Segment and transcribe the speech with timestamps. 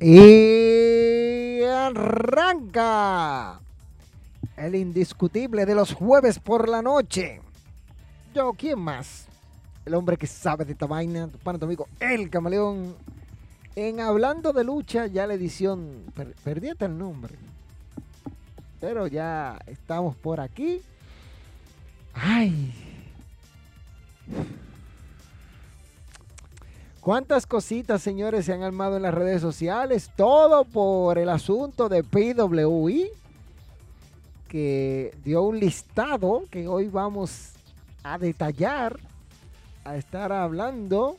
[0.00, 3.60] Y arranca
[4.56, 7.42] el indiscutible de los jueves por la noche.
[8.34, 9.26] Yo, ¿quién más?
[9.84, 12.96] El hombre que sabe de esta vaina, tu pana, tu amigo, el camaleón.
[13.76, 16.04] En Hablando de Lucha, ya la edición,
[16.44, 17.34] perdí hasta el nombre.
[18.80, 20.80] Pero ya estamos por aquí.
[22.14, 22.72] Ay.
[27.00, 30.10] ¿Cuántas cositas, señores, se han armado en las redes sociales?
[30.16, 33.08] Todo por el asunto de PWI,
[34.48, 37.52] que dio un listado que hoy vamos
[38.02, 39.00] a detallar,
[39.84, 41.16] a estar hablando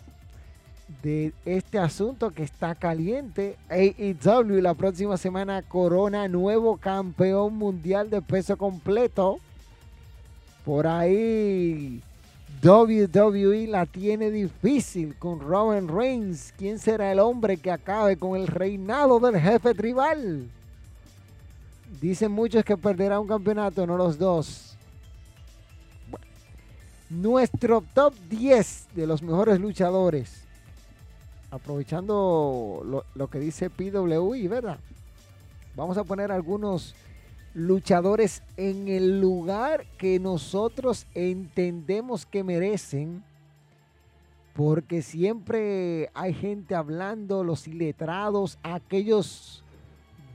[1.02, 3.58] de este asunto que está caliente.
[3.70, 9.40] AEW la próxima semana corona nuevo campeón mundial de peso completo.
[10.64, 12.04] Por ahí
[12.64, 16.54] WWE la tiene difícil con Roman Reigns.
[16.58, 20.48] ¿Quién será el hombre que acabe con el reinado del jefe tribal?
[22.00, 24.68] Dicen muchos que perderá un campeonato, no los dos.
[27.10, 30.44] nuestro top 10 de los mejores luchadores.
[31.50, 34.78] Aprovechando lo, lo que dice PWI, ¿verdad?
[35.76, 36.96] Vamos a poner algunos
[37.54, 43.24] luchadores en el lugar que nosotros entendemos que merecen,
[44.54, 49.64] porque siempre hay gente hablando, los iletrados, aquellos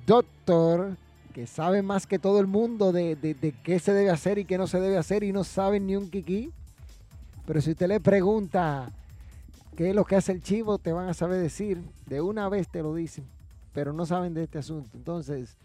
[0.06, 0.97] doctor
[1.34, 4.66] que saben más que todo el mundo de, qué se debe hacer y qué no
[4.66, 6.50] se debe hacer y no saben ni un kiki.
[7.47, 8.91] Pero si usted le pregunta
[9.76, 12.69] qué es lo que hace el chivo, te van a saber decir, de una vez
[12.69, 13.26] te lo dicen,
[13.75, 14.91] pero no saben de este asunto.
[14.94, 15.59] Entonces,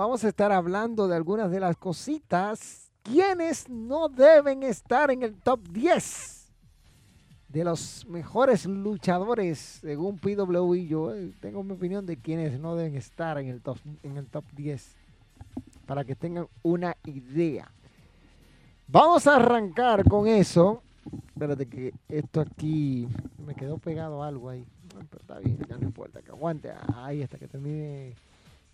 [0.00, 2.90] vamos a estar hablando de algunas de las cositas.
[3.02, 6.50] ¿Quiénes no deben estar en el top 10
[7.50, 10.88] de los mejores luchadores según PWI?
[10.88, 14.26] Yo eh, tengo mi opinión de quiénes no deben estar en el top, en el
[14.26, 14.96] top 10
[15.84, 17.70] para que tengan una idea.
[18.88, 20.82] Vamos a arrancar con eso.
[21.26, 23.06] Espérate que esto aquí
[23.46, 24.64] me quedó pegado algo ahí.
[25.10, 28.14] Pero está bien, ya no importa, que aguante ahí hasta que termine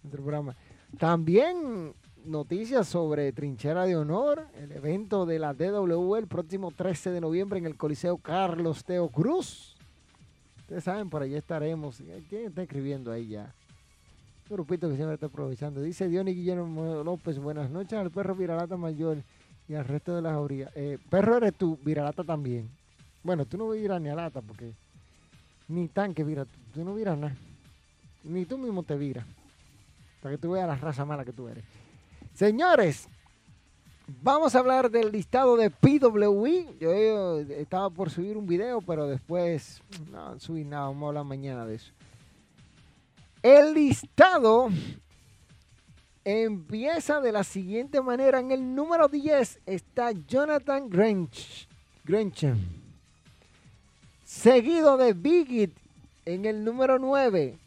[0.04, 0.54] el programa.
[0.98, 1.92] También
[2.24, 7.58] noticias sobre Trinchera de Honor, el evento de la DW el próximo 13 de noviembre
[7.58, 9.76] en el Coliseo Carlos Teo Cruz.
[10.60, 12.02] Ustedes saben, por allá estaremos.
[12.30, 13.52] ¿Quién está escribiendo ahí ya?
[14.48, 15.82] Un grupito que siempre está aprovechando.
[15.82, 19.18] Dice Diony Guillermo López, buenas noches al perro Viralata Mayor
[19.68, 20.70] y al resto de las jaurías.
[20.74, 22.70] Eh, perro eres tú, Viralata también.
[23.22, 24.72] Bueno, tú no viras ni a lata porque
[25.68, 27.36] ni tanque vira, tú no viras nada.
[28.24, 29.26] Ni tú mismo te viras
[30.26, 31.62] para que tú veas la raza mala que tú eres.
[32.34, 33.06] Señores,
[34.09, 36.78] vamos a hablar del listado de PWI.
[36.81, 40.86] Yo estaba por subir un video, pero después no subí nada.
[40.86, 41.92] Vamos a hablar mañana de eso.
[43.41, 44.69] El listado
[46.25, 48.41] empieza de la siguiente manera.
[48.41, 51.69] En el número 10 está Jonathan Grange,
[54.25, 55.70] seguido de Biggie
[56.25, 57.60] en el número 9.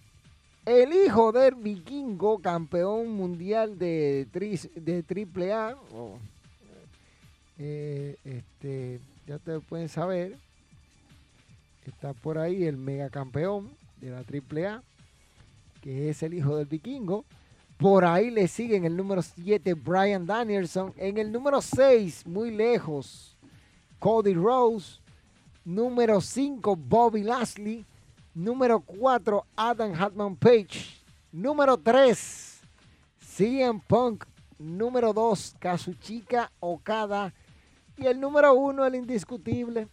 [0.70, 4.28] El hijo del vikingo, campeón mundial de,
[4.76, 5.76] de AAA,
[7.58, 10.38] eh, este, ya ustedes pueden saber,
[11.88, 14.84] está por ahí el megacampeón de la AAA,
[15.82, 17.26] que es el hijo del vikingo.
[17.80, 20.94] Por ahí le siguen el número 7, Brian Danielson.
[20.98, 23.36] En el número 6, muy lejos,
[23.98, 25.00] Cody Rose.
[25.66, 27.88] Número 5, Bobby Lashley.
[28.34, 31.02] Número 4, Adam Hatman Page.
[31.32, 32.62] Número 3,
[33.20, 34.26] CM Punk.
[34.58, 37.34] Número 2, Kazuchika Okada.
[37.98, 39.88] Y el número 1, el indiscutible.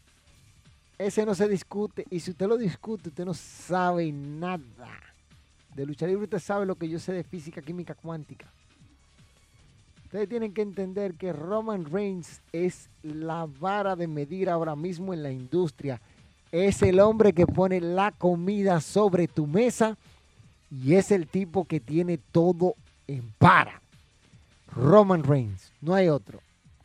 [0.98, 2.04] Ese no se discute.
[2.10, 4.88] Y si usted lo discute, usted no sabe nada.
[5.74, 8.46] De lucha libre usted sabe lo que yo sé de física química cuántica.
[10.04, 15.22] Ustedes tienen que entender que Roman Reigns es la vara de medir ahora mismo en
[15.22, 16.00] la industria
[16.52, 19.96] es el hombre que pone la comida sobre tu mesa
[20.70, 22.74] y es el tipo que tiene todo
[23.06, 23.80] en para.
[24.68, 26.40] Roman Reigns, no hay otro.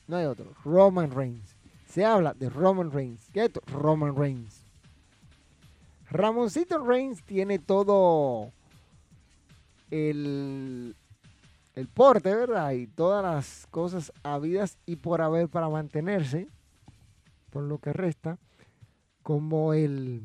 [0.07, 0.53] No hay otro.
[0.65, 1.55] Roman Reigns.
[1.87, 3.29] Se habla de Roman Reigns.
[3.33, 3.51] ¿Qué es?
[3.67, 4.61] Roman Reigns.
[6.09, 8.51] Ramoncito Reigns tiene todo
[9.89, 10.95] el,
[11.75, 12.71] el porte, ¿verdad?
[12.71, 16.49] Y todas las cosas habidas y por haber para mantenerse,
[17.49, 18.37] por lo que resta,
[19.23, 20.21] como el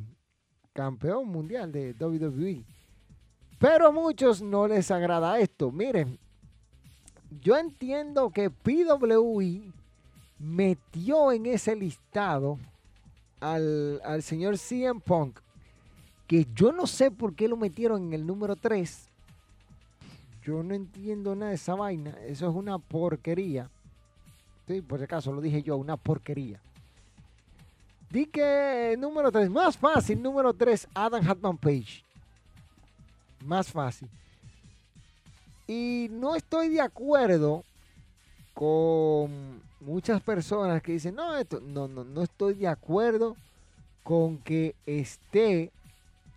[0.73, 2.65] campeón mundial de WWE.
[3.59, 5.73] Pero a muchos no les agrada esto.
[5.73, 6.19] Miren,
[7.41, 9.73] yo entiendo que PWE
[10.39, 12.59] metió en ese listado
[13.41, 15.41] al, al señor CM Punk,
[16.27, 19.09] que yo no sé por qué lo metieron en el número 3.
[20.43, 22.11] Yo no entiendo nada de esa vaina.
[22.27, 23.71] Eso es una porquería.
[24.69, 26.61] Sí, por si acaso lo dije yo, una porquería.
[28.17, 32.03] Di que número 3, más fácil, número 3, Adam Hatman Page.
[33.45, 34.09] Más fácil.
[35.67, 37.63] Y no estoy de acuerdo
[38.55, 43.37] con muchas personas que dicen, no, esto, no, no, no estoy de acuerdo
[44.03, 45.71] con que esté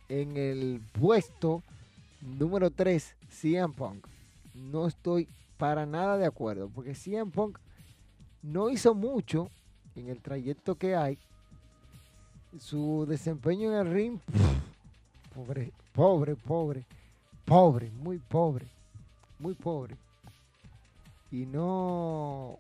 [0.10, 1.64] en el puesto
[2.20, 4.06] número 3 CM Punk.
[4.54, 7.58] No estoy para nada de acuerdo, porque CM Punk
[8.42, 9.50] no hizo mucho
[9.96, 11.18] en el trayecto que hay.
[12.58, 14.20] Su desempeño en el ring,
[15.36, 16.86] pobre, pobre, pobre,
[17.46, 18.68] pobre, muy pobre
[19.40, 19.96] muy pobre.
[21.32, 22.60] Y no,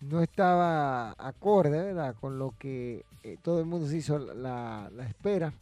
[0.00, 2.14] no estaba acorde, ¿verdad?
[2.20, 5.52] Con lo que eh, todo el mundo se hizo la, la espera.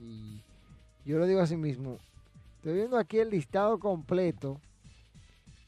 [0.00, 0.40] Y
[1.04, 1.98] yo lo digo así mismo.
[2.56, 4.58] Estoy viendo aquí el listado completo.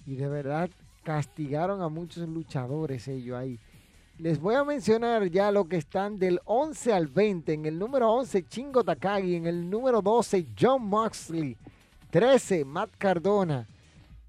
[0.06, 0.70] Y de verdad
[1.02, 3.58] castigaron a muchos luchadores ellos ahí.
[4.18, 7.52] Les voy a mencionar ya lo que están del 11 al 20.
[7.52, 9.34] En el número 11, Chingo Takagi.
[9.34, 11.58] En el número 12, John Moxley.
[12.10, 13.68] 13, Matt Cardona.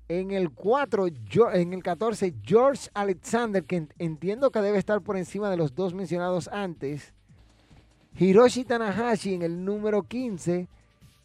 [0.09, 1.07] En el 4,
[1.53, 5.93] en el 14, George Alexander, que entiendo que debe estar por encima de los dos
[5.93, 7.13] mencionados antes.
[8.17, 10.67] Hiroshi Tanahashi en el número 15.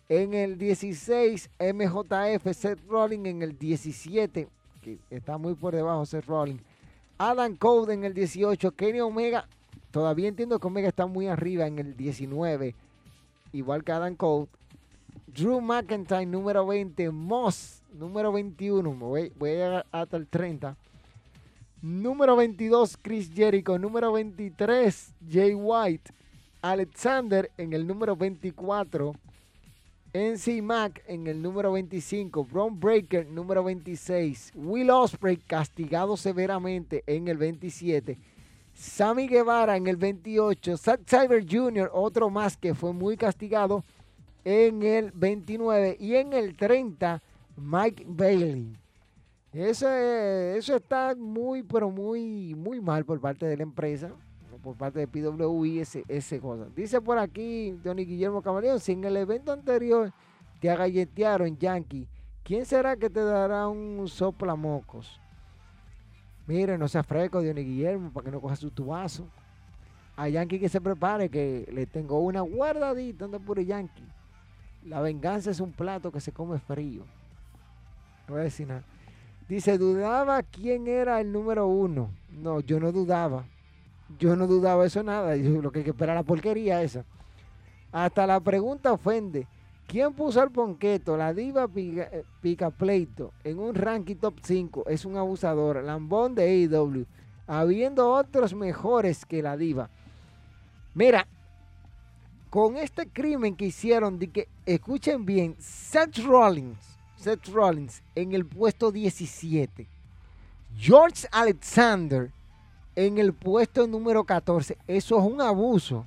[0.09, 4.49] En el 16, MJF, Seth Rollins en el 17,
[4.83, 6.63] que está muy por debajo Seth Rollins.
[7.19, 9.47] Adam Code en el 18, Kenny Omega,
[9.91, 12.75] todavía entiendo que Omega está muy arriba en el 19,
[13.53, 14.49] igual que Adam Code.
[15.35, 17.11] Drew McIntyre, número 20.
[17.11, 18.95] Moss, número 21.
[18.95, 20.77] Voy, voy a llegar hasta el 30.
[21.81, 23.79] Número 22, Chris Jericho.
[23.79, 26.13] Número 23, Jay White.
[26.61, 29.15] Alexander en el número 24.
[30.15, 32.45] NC Mac en el número 25.
[32.45, 34.53] Braun Breaker, número 26.
[34.55, 38.19] Will Osprey, castigado severamente en el 27.
[38.75, 40.77] Sammy Guevara en el 28.
[40.77, 43.85] Zack Cyber Jr., otro más que fue muy castigado
[44.45, 47.23] en el 29 y en el 30
[47.57, 48.77] Mike Bailey.
[49.53, 54.11] Eso, eso está muy, pero muy, muy mal por parte de la empresa,
[54.63, 56.67] por parte de PWI, ese, ese cosa.
[56.75, 60.13] Dice por aquí Tony Guillermo Camaleón, si en el evento anterior
[60.61, 62.09] te agalletearon Yankee,
[62.45, 65.21] ¿quién será que te dará un soplamocos?
[66.47, 69.27] Mire, no sea fresco, Diony Guillermo, para que no coja su tubazo.
[70.17, 74.07] A Yankee que se prepare, que le tengo una guardadita, anda puro Yankee.
[74.85, 77.05] La venganza es un plato que se come frío.
[78.27, 78.85] No voy a decir nada.
[79.49, 82.11] Dice, dudaba quién era el número uno.
[82.31, 83.45] No, yo no dudaba.
[84.19, 85.37] Yo no dudaba eso nada.
[85.37, 87.05] Lo que hay que esperar la porquería esa.
[87.91, 89.47] Hasta la pregunta ofende.
[89.87, 91.17] ¿Quién puso al ponqueto?
[91.17, 95.83] La diva eh, pica, pleito en un ranking top 5 es un abusador.
[95.83, 97.05] Lambón de AEW.
[97.47, 99.91] Habiendo otros mejores que la diva.
[100.95, 101.27] Mira,
[102.49, 106.79] con este crimen que hicieron de que, escuchen bien, Seth Rollins,
[107.17, 109.87] Seth Rollins en el puesto 17,
[110.77, 112.31] George Alexander
[112.95, 116.07] en el puesto número 14, eso es un abuso.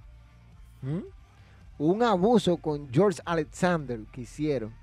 [1.77, 4.73] Un abuso con George Alexander que hicieron.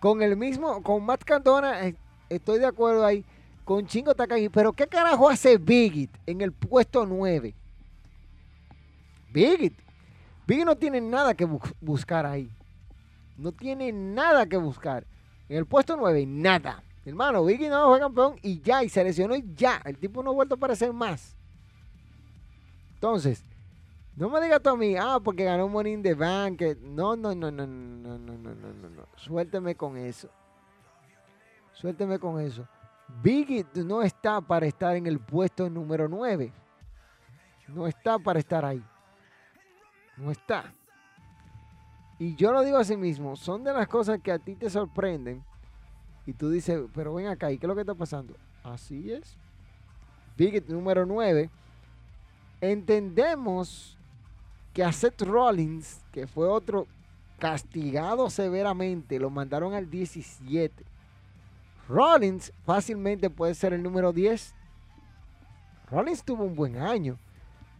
[0.00, 1.94] Con el mismo, con Matt Cardona, eh,
[2.28, 3.24] estoy de acuerdo ahí.
[3.64, 7.54] Con Chingo Takagi, pero ¿qué carajo hace Biggie en el puesto 9?
[9.32, 9.72] Biggie
[10.46, 11.46] Biggie no tiene nada que
[11.80, 12.50] buscar ahí.
[13.38, 15.06] No tiene nada que buscar.
[15.48, 16.82] En el puesto 9, nada.
[17.04, 19.80] Hermano, Biggie no fue campeón y ya, y se lesionó y ya.
[19.84, 21.36] El tipo no ha vuelto a aparecer más.
[22.94, 23.44] Entonces,
[24.16, 26.62] no me digas tú a mí, ah, porque ganó Money in the Bank.
[26.80, 29.08] No, no, no, no, no, no, no, no, no, no.
[29.16, 30.30] Suélteme con eso.
[31.72, 32.66] Suélteme con eso.
[33.22, 36.52] Biggie no está para estar en el puesto número 9.
[37.68, 38.82] No está para estar ahí.
[40.16, 40.72] No está.
[42.18, 44.70] Y yo lo digo a sí mismo, son de las cosas que a ti te
[44.70, 45.44] sorprenden.
[46.26, 48.34] Y tú dices, pero ven acá, ¿y qué es lo que está pasando?
[48.62, 49.36] Así es.
[50.36, 51.50] Biggie número 9.
[52.60, 53.96] Entendemos
[54.72, 56.86] que a Seth Rollins, que fue otro
[57.38, 60.84] castigado severamente, lo mandaron al 17.
[61.88, 64.54] Rollins fácilmente puede ser el número 10.
[65.90, 67.18] Rollins tuvo un buen año.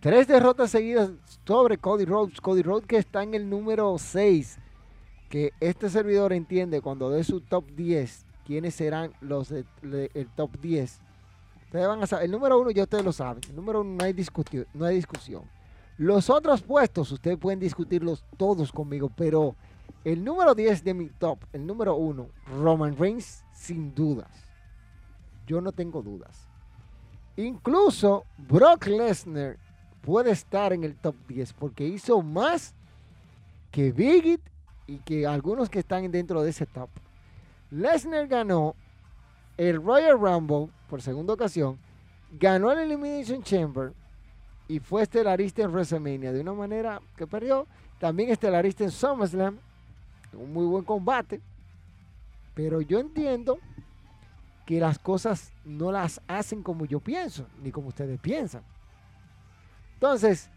[0.01, 1.11] Tres derrotas seguidas
[1.47, 2.39] sobre Cody Rhodes.
[2.43, 4.59] Cody Rhodes que está en el número 6.
[5.31, 11.01] Que este servidor entiende cuando dé su top 10 quiénes serán los del top 10.
[11.67, 12.27] Ustedes van a saber.
[12.27, 13.43] El número 1 ya ustedes lo saben.
[13.49, 14.15] El número 1 no hay,
[14.75, 15.43] no hay discusión.
[15.97, 19.11] Los otros puestos ustedes pueden discutirlos todos conmigo.
[19.17, 19.55] Pero
[20.05, 22.29] el número 10 de mi top, el número 1,
[22.61, 24.31] Roman Reigns, sin dudas.
[25.47, 26.49] Yo no tengo dudas.
[27.37, 29.59] Incluso Brock Lesnar
[30.03, 32.75] puede estar en el top 10 porque hizo más
[33.71, 34.41] que Big
[34.87, 36.91] y que algunos que están dentro de ese top.
[37.75, 38.77] Lesnar ganó
[39.57, 41.77] el Royal Rumble por segunda ocasión,
[42.39, 43.93] ganó el Elimination Chamber
[44.69, 47.67] y fue estelarista en WrestleMania de una manera que perdió.
[47.99, 49.59] También estelarista en SummerSlam,
[50.35, 51.41] un muy buen combate.
[52.55, 53.59] Pero yo entiendo
[54.67, 58.63] que las cosas no las hacen como yo pienso, ni como ustedes piensan.
[59.95, 60.49] Entonces,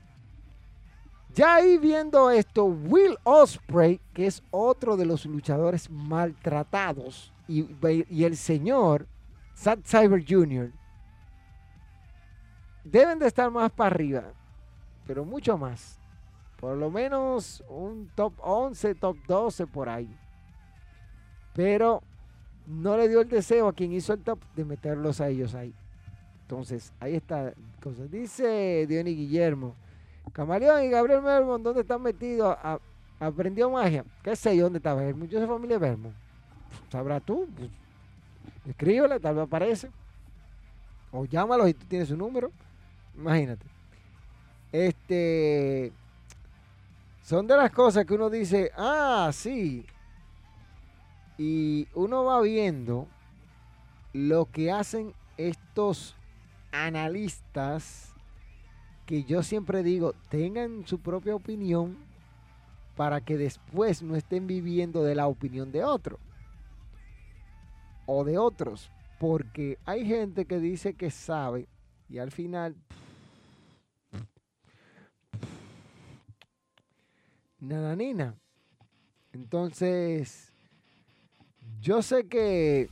[1.37, 7.67] ya ahí viendo esto, Will Osprey, que es otro de los luchadores maltratados, y,
[8.23, 9.07] el señor
[9.55, 10.71] Zack Cyber Jr.,
[12.83, 14.23] deben de estar más para arriba,
[15.05, 15.99] pero mucho más.
[16.59, 20.09] Por lo menos un top 11, top 12 por ahí.
[21.53, 22.01] Pero
[22.65, 25.71] no le dio el deseo a quien hizo el top de meterlos a ellos ahí.
[26.41, 27.53] Entonces, ahí está.
[28.09, 29.75] Dice Diony Guillermo.
[30.37, 32.55] Camaleón y Gabriel Vermont, ¿dónde están metidos?
[33.19, 34.05] ¿Aprendió magia?
[34.21, 35.31] ¿Qué sé yo dónde está Vermont?
[35.31, 36.15] Yo soy familia Vermont.
[36.91, 37.47] Sabrá tú.
[38.67, 39.89] Escríbele, tal vez aparece.
[41.11, 42.51] O llámalo si tú tienes su número.
[43.15, 43.65] Imagínate.
[44.71, 45.91] Este.
[47.23, 49.87] Son de las cosas que uno dice, ah, sí.
[51.39, 53.07] Y uno va viendo
[54.13, 56.15] lo que hacen estos
[56.71, 58.13] analistas
[59.07, 61.97] que yo siempre digo, tengan su propia opinión
[62.97, 66.19] para que después no estén viviendo de la opinión de otro
[68.05, 68.91] o de otros.
[69.17, 71.67] Porque hay gente que dice que sabe
[72.09, 72.75] y al final...
[77.59, 78.35] Nada, nina.
[79.31, 80.51] Entonces,
[81.79, 82.89] yo sé que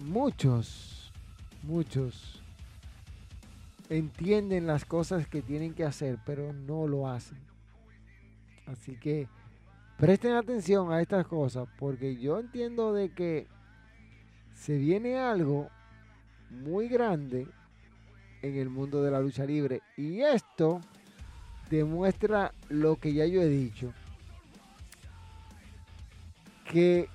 [0.00, 1.12] muchos,
[1.62, 2.41] muchos
[3.92, 7.38] entienden las cosas que tienen que hacer, pero no lo hacen.
[8.66, 9.28] Así que
[9.98, 13.46] presten atención a estas cosas, porque yo entiendo de que
[14.54, 15.68] se viene algo
[16.48, 17.46] muy grande
[18.40, 19.82] en el mundo de la lucha libre.
[19.96, 20.80] Y esto
[21.68, 23.92] demuestra lo que ya yo he dicho.
[26.64, 27.08] Que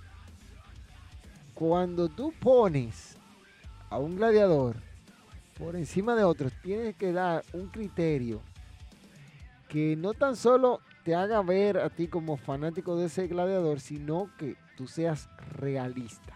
[1.55, 3.17] cuando tú pones
[3.89, 4.87] a un gladiador
[5.57, 8.41] por encima de otros, tienes que dar un criterio
[9.67, 14.29] que no tan solo te haga ver a ti como fanático de ese gladiador, sino
[14.37, 16.33] que tú seas realista.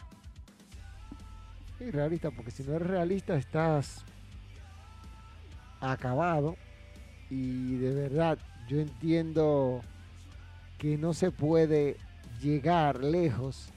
[1.79, 4.03] Y realista, porque si no eres realista estás
[5.79, 6.55] acabado.
[7.29, 8.37] Y de verdad,
[8.67, 9.81] yo entiendo
[10.77, 11.97] que no se puede
[12.41, 13.69] llegar lejos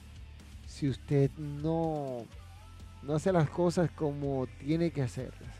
[0.67, 2.25] si usted no
[3.05, 5.53] no hace las cosas como tiene que hacerlas.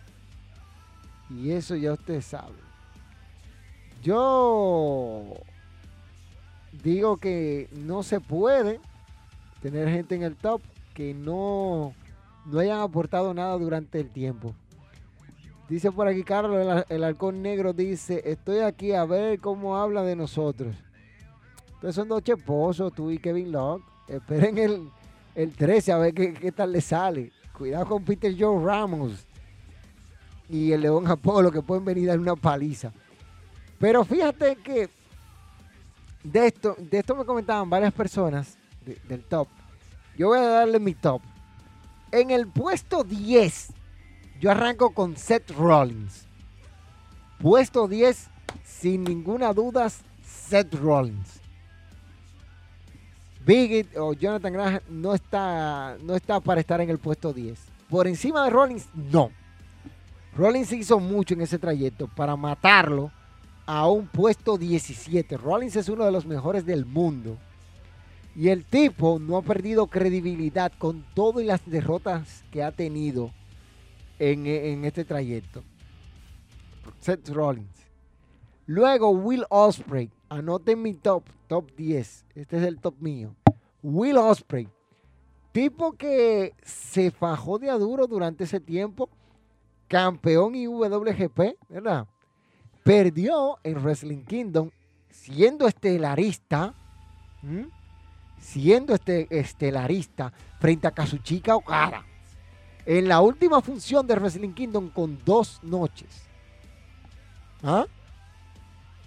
[1.29, 2.55] Y eso ya usted sabe.
[4.01, 5.33] Yo
[6.83, 8.79] digo que no se puede
[9.61, 10.61] tener gente en el top
[10.93, 11.93] que no,
[12.45, 14.53] no hayan aportado nada durante el tiempo.
[15.67, 20.15] Dice por aquí Carlos, el, halcón negro dice, estoy aquí a ver cómo habla de
[20.15, 20.75] nosotros.
[21.73, 23.83] Entonces son dos cheposos, tú y Kevin Locke.
[24.07, 24.89] Esperen el,
[25.33, 27.31] el 13 a ver qué, tal le sale.
[27.57, 29.25] Cuidado con Peter Joe Ramos
[30.49, 32.91] y el León Apolo que pueden venir a dar una paliza.
[33.79, 34.89] Pero fíjate que
[36.23, 38.57] de esto, de esto me comentaban varias personas
[39.07, 39.47] del top.
[40.17, 41.21] Yo voy a darle mi top.
[42.11, 43.73] En el puesto 10,
[44.39, 46.25] yo arranco con Seth Rollins.
[47.39, 48.27] Puesto 10,
[48.63, 49.89] sin ninguna duda,
[50.23, 51.34] Seth Rollins.
[53.45, 57.59] Big o Jonathan Graham no está, no está para estar en el puesto 10.
[57.89, 59.29] Por encima de Rollins, no.
[60.35, 63.11] Rollins hizo mucho en ese trayecto para matarlo
[63.65, 65.37] a un puesto 17.
[65.37, 67.37] Rollins es uno de los mejores del mundo.
[68.35, 73.31] Y el tipo no ha perdido credibilidad con todas las derrotas que ha tenido
[74.19, 75.63] en, en este trayecto.
[76.99, 77.69] Seth Rollins.
[78.65, 80.09] Luego Will Osprey.
[80.29, 82.25] Anoten mi top, top 10.
[82.35, 83.35] Este es el top mío.
[83.81, 84.67] Will Osprey.
[85.51, 89.09] Tipo que se fajó de aduro durante ese tiempo.
[89.87, 91.39] Campeón IWGP,
[91.69, 92.07] ¿verdad?
[92.83, 94.71] Perdió en Wrestling Kingdom
[95.09, 96.73] siendo estelarista.
[98.39, 102.03] Siendo este estelarista frente a Kazuchika Okada.
[102.85, 106.27] En la última función de Wrestling Kingdom con dos noches.
[107.63, 107.85] ¿Ah?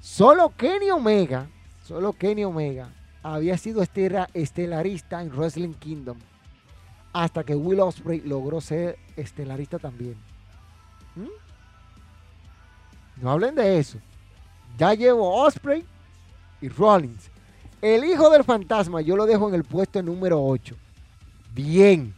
[0.00, 1.49] Solo Kenny Omega,
[1.85, 2.90] solo Kenny Omega
[3.23, 6.17] había sido estelarista en Wrestling Kingdom
[7.12, 10.17] hasta que Will Ospreay logró ser estelarista también.
[11.17, 13.23] ¿Mm?
[13.23, 13.99] No hablen de eso.
[14.78, 15.85] Ya llevo Osprey
[16.61, 17.31] y Rollins.
[17.83, 20.76] El hijo del fantasma yo lo dejo en el puesto número 8.
[21.55, 22.14] Bien.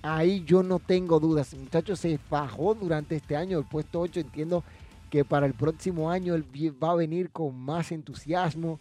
[0.00, 1.52] Ahí yo no tengo dudas.
[1.52, 4.20] El muchacho se fajó durante este año el puesto 8.
[4.20, 4.64] Entiendo
[5.12, 6.42] que para el próximo año él
[6.82, 8.80] va a venir con más entusiasmo,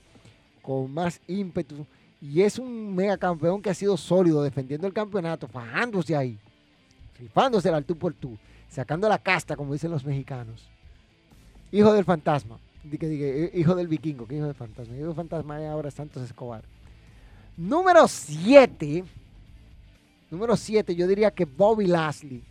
[0.62, 1.86] con más ímpetu.
[2.22, 6.40] Y es un mega campeón que ha sido sólido, defendiendo el campeonato, fajándose ahí,
[7.20, 8.38] rifándose al tú por tú,
[8.70, 10.70] sacando la casta, como dicen los mexicanos.
[11.70, 12.60] Hijo del fantasma,
[12.90, 14.96] eh, hijo del vikingo, que hijo del fantasma.
[14.96, 16.64] Hijo del fantasma es ahora Santos Escobar.
[17.58, 19.04] Número 7.
[20.30, 22.42] Número 7, yo diría que Bobby Lashley.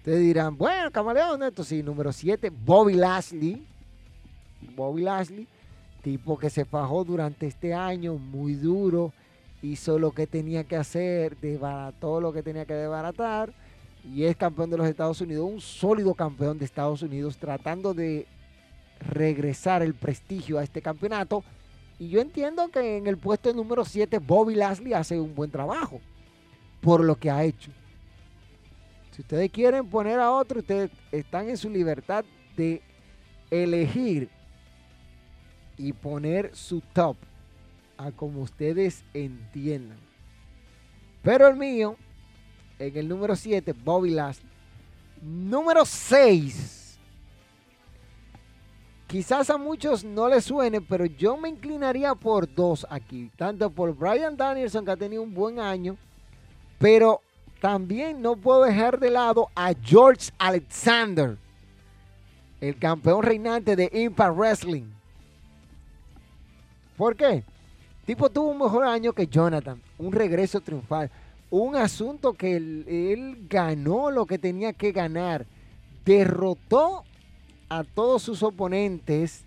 [0.00, 3.62] Ustedes dirán, bueno, camaleón, esto sí, número 7, Bobby Lashley.
[4.74, 5.46] Bobby Lashley,
[6.02, 9.12] tipo que se fajó durante este año, muy duro,
[9.60, 13.52] hizo lo que tenía que hacer, desbarató lo que tenía que desbaratar
[14.02, 18.26] y es campeón de los Estados Unidos, un sólido campeón de Estados Unidos, tratando de
[19.00, 21.44] regresar el prestigio a este campeonato.
[21.98, 26.00] Y yo entiendo que en el puesto número 7 Bobby Lashley hace un buen trabajo
[26.80, 27.70] por lo que ha hecho.
[29.10, 32.24] Si ustedes quieren poner a otro, ustedes están en su libertad
[32.56, 32.80] de
[33.50, 34.28] elegir
[35.76, 37.16] y poner su top
[37.96, 39.98] a como ustedes entiendan.
[41.22, 41.96] Pero el mío,
[42.78, 44.50] en el número 7, Bobby Lashley.
[45.20, 46.98] Número 6.
[49.06, 53.30] Quizás a muchos no les suene, pero yo me inclinaría por dos aquí.
[53.36, 55.96] Tanto por Brian Danielson, que ha tenido un buen año,
[56.78, 57.20] pero
[57.60, 61.36] también no puedo dejar de lado a George Alexander,
[62.60, 64.84] el campeón reinante de Impact Wrestling.
[66.96, 67.44] ¿Por qué?
[68.06, 71.10] Tipo tuvo un mejor año que Jonathan, un regreso triunfal,
[71.50, 75.46] un asunto que él, ganó lo que tenía que ganar,
[76.04, 77.04] derrotó
[77.68, 79.44] a todos sus oponentes,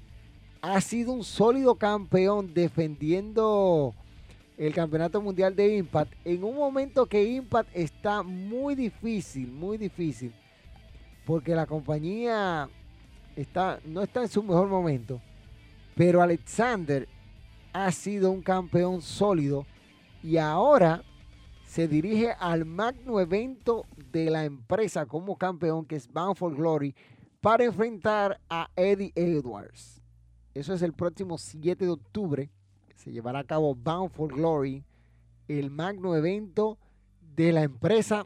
[0.62, 3.94] ha sido un sólido campeón defendiendo
[4.58, 10.34] el Campeonato Mundial de Impact en un momento que Impact está muy difícil, muy difícil,
[11.26, 12.70] porque la compañía
[13.36, 15.22] está, no está en su mejor momento,
[15.96, 17.08] pero Alexander
[17.72, 19.66] ha sido un campeón sólido
[20.22, 21.04] y ahora
[21.66, 26.96] se dirige al magno evento de la empresa como campeón que es Bound for Glory
[27.42, 30.02] para enfrentar a Eddie Edwards.
[30.54, 32.50] Eso es el próximo 7 de octubre
[33.04, 34.86] se llevará a cabo Bound for Glory,
[35.50, 36.78] el magno evento
[37.36, 38.26] de la empresa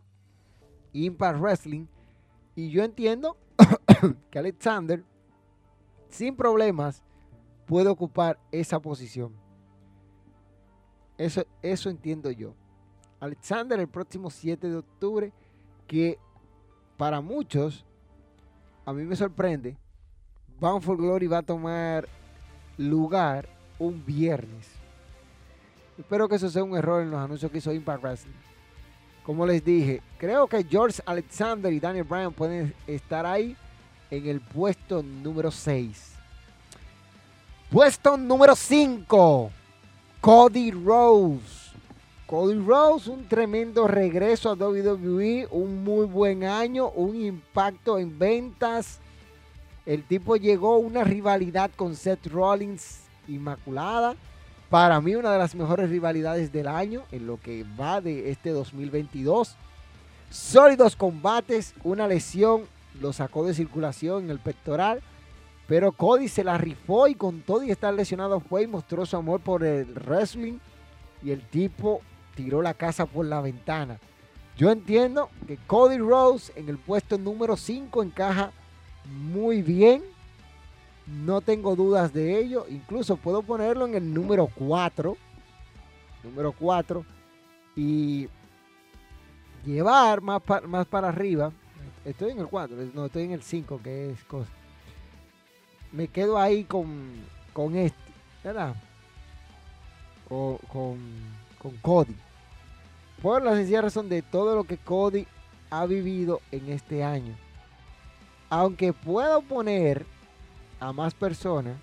[0.94, 1.88] Impact Wrestling.
[2.56, 3.38] Y yo entiendo
[4.30, 5.04] que Alexander,
[6.10, 7.02] sin problemas,
[7.66, 9.34] puede ocupar esa posición.
[11.18, 12.54] Eso, eso entiendo yo.
[13.20, 15.34] Alexander el próximo 7 de octubre,
[15.88, 16.20] que
[16.98, 17.84] para muchos,
[18.86, 19.76] a mí me sorprende,
[20.60, 22.08] Bound for Glory va a tomar
[22.78, 24.68] lugar un viernes.
[25.98, 28.34] Espero que eso sea un error en los anuncios que hizo Impact Wrestling.
[29.24, 33.58] Como les dije, creo que George Alexander y Daniel Bryan pueden estar ahí
[34.10, 36.14] en el puesto número 6.
[37.70, 39.52] Puesto número 5.
[40.22, 41.68] Cody Rose.
[42.26, 49.00] Cody Rose, un tremendo regreso a WWE, un muy buen año, un impacto en ventas.
[49.86, 54.16] El tipo llegó a una rivalidad con Seth Rollins inmaculada.
[54.70, 58.50] Para mí una de las mejores rivalidades del año en lo que va de este
[58.50, 59.56] 2022.
[60.30, 62.64] Sólidos combates, una lesión
[63.00, 65.02] lo sacó de circulación en el pectoral.
[65.68, 69.18] Pero Cody se la rifó y con todo y estar lesionado fue y mostró su
[69.18, 70.60] amor por el wrestling.
[71.22, 72.02] Y el tipo
[72.36, 74.00] tiró la casa por la ventana.
[74.58, 78.52] Yo entiendo que Cody Rose en el puesto número 5 encaja
[79.06, 80.04] muy bien
[81.08, 82.66] no tengo dudas de ello.
[82.70, 85.18] Incluso puedo ponerlo en el número 4.
[86.24, 87.06] Número 4.
[87.76, 88.28] Y
[89.66, 91.52] llevar más, más para arriba.
[92.04, 94.50] Estoy en el 4, no, estoy en el 5, que es cosa.
[95.92, 97.14] Me quedo ahí con,
[97.52, 97.98] con este,
[98.44, 98.76] ¿verdad?
[100.28, 100.58] Con,
[101.58, 102.16] con Cody.
[103.22, 105.28] Por la sencilla razón de todo lo que Cody
[105.70, 107.36] ha vivido en este año.
[108.50, 110.06] Aunque puedo poner
[110.80, 111.78] a más personas,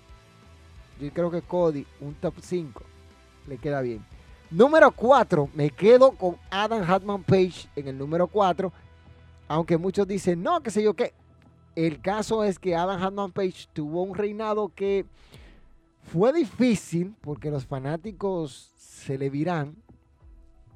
[0.99, 2.81] yo creo que Cody, un top 5,
[3.47, 4.03] le queda bien.
[4.51, 8.71] Número 4, me quedo con Adam Hatman Page en el número 4.
[9.47, 11.13] Aunque muchos dicen, no, qué sé yo qué.
[11.75, 15.05] El caso es que Adam Hatman Page tuvo un reinado que
[16.03, 19.75] fue difícil porque los fanáticos se le virán.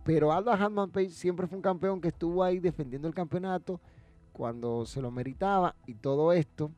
[0.03, 3.79] Pero Adam Hatman Page siempre fue un campeón que estuvo ahí defendiendo el campeonato
[4.33, 6.71] cuando se lo meritaba y todo esto.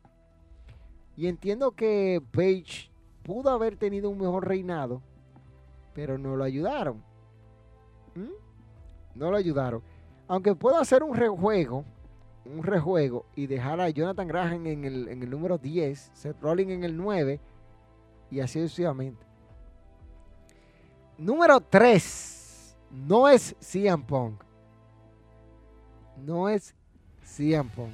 [1.16, 2.90] Y entiendo que Page
[3.22, 5.02] pudo haber tenido un mejor reinado
[5.94, 7.02] pero no lo ayudaron.
[8.14, 8.32] ¿Mm?
[9.14, 9.82] No lo ayudaron.
[10.28, 11.84] Aunque puedo hacer un rejuego,
[12.44, 16.72] un rejuego y dejar a Jonathan Graham en el, en el número 10, Seth Rollins
[16.72, 17.40] en el 9
[18.30, 19.24] y así sucesivamente.
[21.18, 24.42] Número 3 no es CM Punk.
[26.16, 26.74] No es
[27.22, 27.92] CM Punk.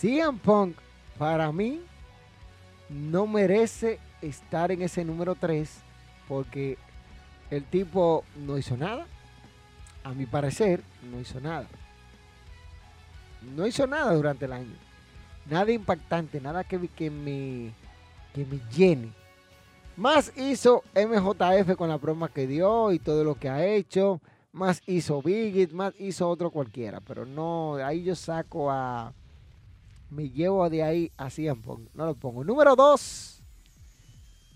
[0.00, 0.76] CM Punk
[1.18, 1.80] para mí
[2.88, 5.70] no merece estar en ese número 3
[6.28, 6.78] porque
[7.50, 9.06] el tipo no hizo nada.
[10.02, 11.66] A mi parecer, no hizo nada.
[13.56, 14.76] No hizo nada durante el año.
[15.48, 17.72] Nada impactante, nada que, que, me,
[18.34, 19.12] que me llene.
[19.96, 24.20] Más hizo MJF con la broma que dio y todo lo que ha hecho.
[24.52, 27.00] Más hizo Biggie, más hizo otro cualquiera.
[27.00, 29.12] Pero no, ahí yo saco a.
[30.14, 31.28] Me llevo de ahí a
[31.94, 32.44] No lo pongo.
[32.44, 33.42] Número 2.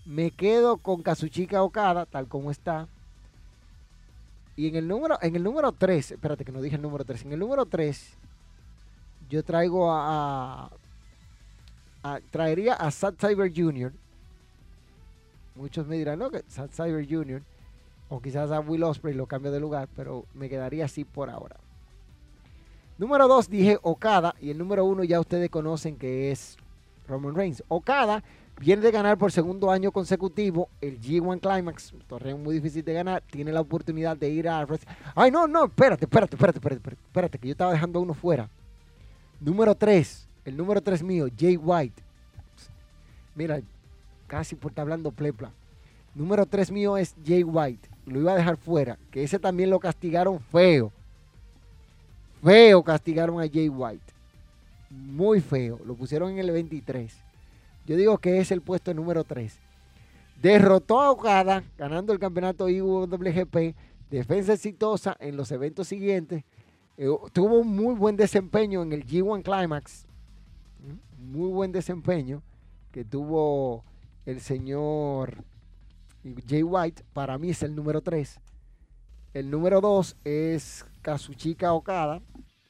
[0.05, 2.87] Me quedo con Kazuchika Okada, tal como está.
[4.55, 7.25] Y en el número, en el número 3, espérate que no dije el número 3.
[7.25, 8.17] En el número 3,
[9.29, 10.71] yo traigo a,
[12.31, 13.91] traería a Sad Cyber Jr.
[15.55, 17.43] Muchos me dirán, no, que Sad Cyber Jr.
[18.07, 21.57] O quizás a Will Osprey lo cambio de lugar, pero me quedaría así por ahora.
[22.99, 26.57] Número 2 dije Okada y el número 1 ya ustedes conocen que es
[27.07, 27.63] Roman Reigns.
[27.67, 28.23] Okada
[28.59, 32.91] Viene de ganar por segundo año consecutivo el G1 Climax, un torneo muy difícil de
[32.91, 33.23] ganar.
[33.31, 34.67] Tiene la oportunidad de ir a.
[35.15, 38.49] Ay, no, no, espérate, espérate, espérate, espérate, espérate, que yo estaba dejando uno fuera.
[39.39, 42.03] Número 3, el número 3 mío, Jay White.
[43.33, 43.61] Mira,
[44.27, 45.53] casi por estar hablando plepla.
[46.13, 47.87] Número 3 mío es Jay White.
[48.07, 50.91] Lo iba a dejar fuera, que ese también lo castigaron feo.
[52.43, 54.13] Feo castigaron a Jay White.
[54.89, 55.79] Muy feo.
[55.85, 57.13] Lo pusieron en el 23.
[57.85, 59.57] Yo digo que es el puesto número 3.
[60.41, 63.75] Derrotó a Okada, ganando el campeonato IWGP.
[64.09, 66.43] Defensa exitosa en los eventos siguientes.
[66.97, 70.05] Eh, tuvo un muy buen desempeño en el G1 Climax.
[71.17, 72.41] Muy buen desempeño
[72.91, 73.83] que tuvo
[74.25, 75.43] el señor
[76.47, 77.03] Jay White.
[77.13, 78.39] Para mí es el número 3.
[79.33, 82.21] El número 2 es Kazuchika Okada.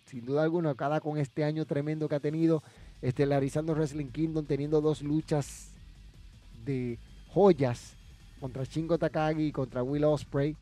[0.06, 2.64] Sin duda alguna, Okada con este año tremendo que ha tenido
[3.02, 5.72] estelarizando Wrestling Kingdom, teniendo dos luchas
[6.66, 7.96] de joyas
[8.40, 10.56] contra Shingo Takagi y contra Will Osprey.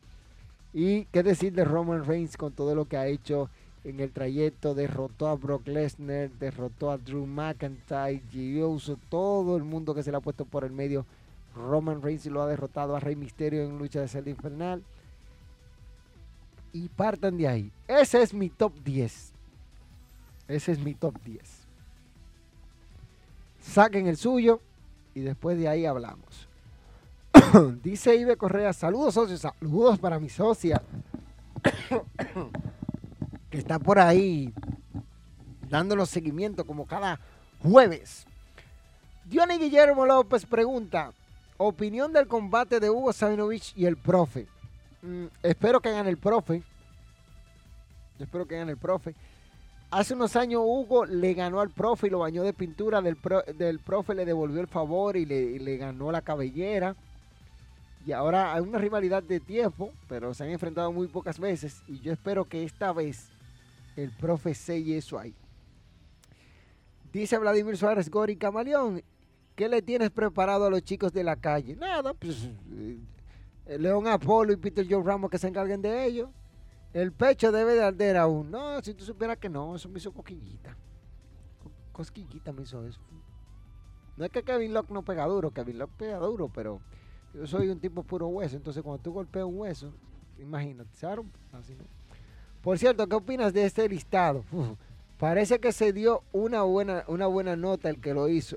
[0.72, 3.48] Y qué decir de Roman Reigns con todo lo que ha hecho
[3.84, 9.94] en el trayecto, derrotó a Brock Lesnar, derrotó a Drew McIntyre, Uso, todo el mundo
[9.94, 11.06] que se le ha puesto por el medio.
[11.54, 14.82] Roman Reigns lo ha derrotado a Rey Misterio en lucha de celda infernal.
[16.78, 17.72] Y partan de ahí.
[17.86, 19.32] Ese es mi top 10.
[20.48, 21.68] Ese es mi top 10
[23.68, 24.60] saquen el suyo
[25.14, 26.48] y después de ahí hablamos.
[27.82, 30.82] Dice Ibe Correa, saludos socios, saludos para mi socia
[33.50, 34.52] que está por ahí
[35.68, 37.20] dándonos seguimiento como cada
[37.62, 38.26] jueves.
[39.26, 41.12] Diony Guillermo López pregunta,
[41.58, 44.46] opinión del combate de Hugo Sabinovich y el profe.
[45.02, 46.62] Mm, espero que hagan el profe.
[48.18, 49.14] espero que hagan el profe.
[49.90, 53.00] Hace unos años Hugo le ganó al profe y lo bañó de pintura.
[53.00, 53.16] Del,
[53.78, 56.94] profe le devolvió el favor y le, ganó la cabellera.
[58.04, 61.82] Y ahora hay una rivalidad de tiempo, pero se han enfrentado muy pocas veces.
[61.86, 63.28] Y yo espero que esta vez
[63.96, 65.34] el profe selle eso ahí.
[67.12, 69.02] Dice Vladimir Suárez Gori Camaleón,
[69.56, 71.74] ¿qué le tienes preparado a los chicos de la calle?
[71.76, 72.98] Nada, pues eh,
[73.68, 76.30] León Apolo y Peter John Ramos que se encarguen de ellos.
[76.92, 78.50] El pecho debe de arder aún.
[78.50, 80.76] No, si tú supieras que no, eso me hizo coquillita.
[81.92, 83.00] Cosquillita me hizo eso.
[84.16, 86.80] No es que Kevin Locke no pega duro, Kevin Locke pega duro, pero
[87.34, 88.56] yo soy un tipo puro hueso.
[88.56, 89.92] Entonces cuando tú golpeas un hueso,
[90.38, 90.90] Imagínate,
[91.52, 91.84] Así no.
[92.62, 94.44] Por cierto, ¿qué opinas de este listado?
[95.18, 98.56] parece que se dio una buena, una buena nota el que lo hizo.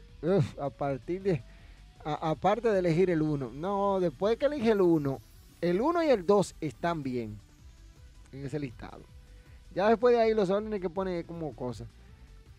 [0.59, 1.43] a partir de,
[2.03, 3.51] aparte de elegir el 1.
[3.53, 5.19] No, después que elige el 1,
[5.61, 7.37] el 1 y el 2 están bien
[8.31, 9.01] en ese listado.
[9.73, 11.87] Ya después de ahí los órdenes que pone como cosas.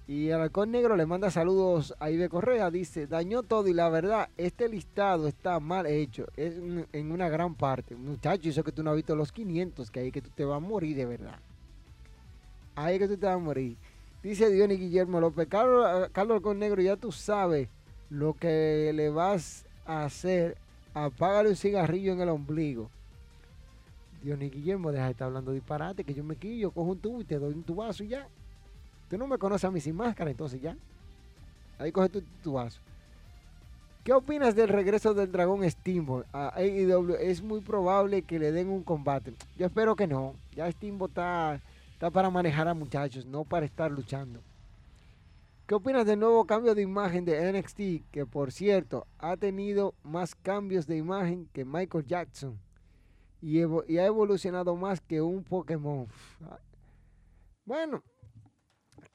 [0.09, 2.71] Y el halcón negro le manda saludos a Ibe Correa.
[2.71, 6.27] Dice, dañó todo y la verdad, este listado está mal hecho.
[6.37, 6.55] Es
[6.93, 7.95] en una gran parte.
[7.95, 10.57] Muchacho, eso que tú no has visto los 500, que ahí que tú te vas
[10.57, 11.39] a morir de verdad.
[12.75, 13.77] Ahí que tú te vas a morir.
[14.23, 15.47] Dice Diony Guillermo López.
[15.49, 17.69] Carlos, Carlos Halcón Negro, ya tú sabes
[18.13, 20.57] lo que le vas a hacer.
[20.95, 22.91] Apágale un cigarrillo en el ombligo.
[24.23, 27.25] Diony Guillermo, deja de estar hablando disparate, que yo me quillo, cojo un tubo y
[27.25, 28.29] te doy un tubazo y ya.
[29.09, 30.77] Tú no me conoces a mí sin máscara, entonces ya.
[31.79, 32.11] Ahí coge
[32.43, 32.81] tu, vaso.
[34.05, 37.15] ¿Qué opinas del regreso del dragón Steamboat a AEW?
[37.15, 39.33] Es muy probable que le den un combate.
[39.57, 40.35] Yo espero que no.
[40.55, 41.61] Ya Steamboat está,
[41.93, 44.41] está para manejar a muchachos, no para estar luchando.
[45.67, 48.11] ¿Qué opinas del nuevo cambio de imagen de NXT?
[48.11, 52.59] Que por cierto, ha tenido más cambios de imagen que Michael Jackson.
[53.41, 56.07] Y, ha evolucionado más que un Pokémon.
[57.65, 58.03] Bueno,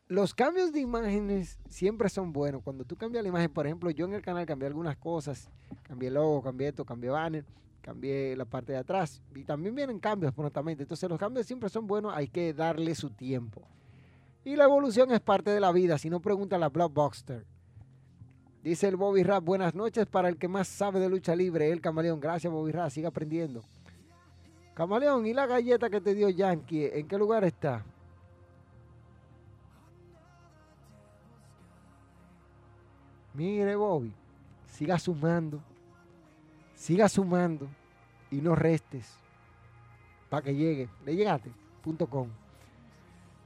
[0.08, 2.64] los cambios de imágenes siempre son buenos.
[2.64, 5.50] Cuando tú cambias la imagen, por ejemplo, yo en el canal cambié algunas cosas.
[5.84, 7.46] Cambié logo, cambié esto, cambié banner,
[7.82, 9.22] cambié la parte de atrás.
[9.36, 10.84] Y también vienen cambios, prontamente.
[10.84, 13.68] Entonces los cambios siempre son buenos, hay que darle su tiempo.
[14.48, 15.98] Y la evolución es parte de la vida.
[15.98, 17.46] Si no, pregunta la Blockbuster.
[18.64, 21.82] Dice el Bobby Rap, buenas noches para el que más sabe de lucha libre, el
[21.82, 22.22] camaleón.
[22.22, 23.62] Gracias, Bobby Rap, siga aprendiendo.
[24.74, 26.86] Camaleón, ¿y la galleta que te dio Yankee?
[26.94, 27.84] ¿En qué lugar está?
[33.34, 34.14] Mire, Bobby,
[34.66, 35.60] siga sumando,
[36.74, 37.68] siga sumando
[38.32, 39.14] y no restes
[40.30, 40.88] para que llegue.
[41.06, 41.52] Le llegaste.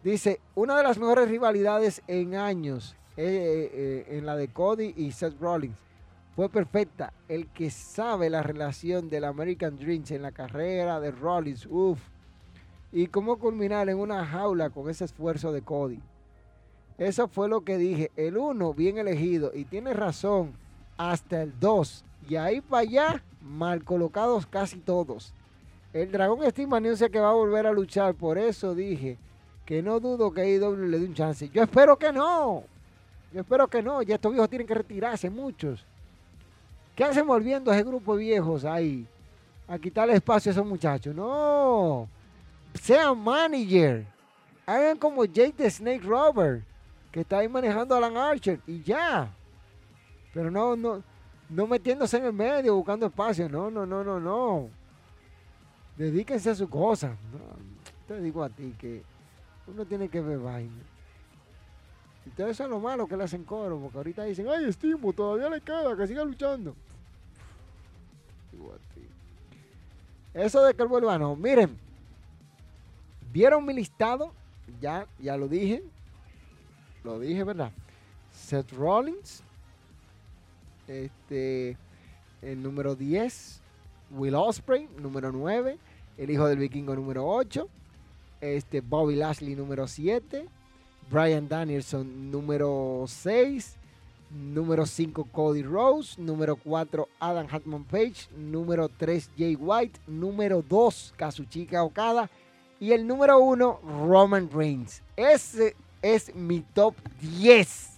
[0.03, 3.69] Dice, una de las mejores rivalidades en años eh,
[4.07, 5.77] eh, en la de Cody y Seth Rollins.
[6.35, 7.13] Fue perfecta.
[7.27, 11.99] El que sabe la relación del American Dreams en la carrera de Rollins, uff.
[12.91, 15.99] Y cómo culminar en una jaula con ese esfuerzo de Cody.
[16.97, 18.11] Eso fue lo que dije.
[18.15, 20.53] El 1 bien elegido y tiene razón
[20.97, 22.05] hasta el 2.
[22.27, 25.35] Y ahí para allá, mal colocados casi todos.
[25.93, 28.15] El Dragón Steam anuncia que va a volver a luchar.
[28.15, 29.19] Por eso dije
[29.65, 31.49] que no dudo que AEW le dé un chance.
[31.49, 32.63] Yo espero que no.
[33.33, 34.01] Yo espero que no.
[34.01, 35.85] Ya estos viejos tienen que retirarse, muchos.
[36.95, 39.07] ¿Qué hacen volviendo a ese grupo de viejos ahí?
[39.67, 41.15] A quitarle espacio a esos muchachos.
[41.15, 42.07] No.
[42.73, 44.05] Sean manager.
[44.65, 46.63] Hagan como Jake the Snake Robert
[47.11, 49.29] que está ahí manejando a Alan Archer y ya.
[50.33, 51.03] Pero no, no,
[51.49, 53.49] no metiéndose en el medio, buscando espacio.
[53.49, 54.69] No, no, no, no, no.
[55.97, 57.15] Dedíquense a su cosa.
[58.07, 59.03] te digo a ti que
[59.71, 60.83] uno tiene que ver vaina.
[62.25, 65.13] Y todo eso es lo malo que le hacen coro, porque ahorita dicen, ay, Estimo,
[65.13, 66.75] todavía le queda, que siga luchando.
[70.33, 71.35] Eso de que vuelva, no.
[71.35, 71.77] Miren,
[73.33, 74.31] ¿vieron mi listado?
[74.79, 75.83] Ya, ya lo dije.
[77.03, 77.71] Lo dije, ¿verdad?
[78.31, 79.43] Seth Rollins.
[80.87, 81.75] Este,
[82.41, 83.61] el número 10.
[84.11, 85.77] Will Osprey, número 9.
[86.17, 87.67] El hijo del vikingo, número 8.
[88.41, 90.47] Este, Bobby Lashley, número 7.
[91.09, 93.77] Brian Danielson, número 6.
[94.31, 96.19] Número 5, Cody Rose.
[96.19, 98.27] Número 4, Adam Hatman Page.
[98.35, 99.99] Número 3, Jay White.
[100.07, 102.29] Número 2, Kazuchika Okada.
[102.79, 105.03] Y el número 1, Roman Reigns.
[105.15, 107.89] Ese es mi top 10.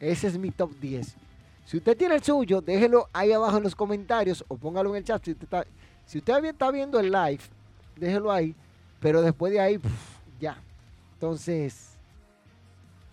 [0.00, 1.16] Ese es mi top 10.
[1.64, 5.04] Si usted tiene el suyo, déjelo ahí abajo en los comentarios o póngalo en el
[5.04, 5.24] chat.
[5.24, 5.30] Si
[6.18, 7.40] usted está, viendo el live,
[7.96, 8.54] déjelo ahí.
[9.04, 9.78] Pero después de ahí,
[10.40, 10.56] ya.
[11.12, 11.90] Entonces,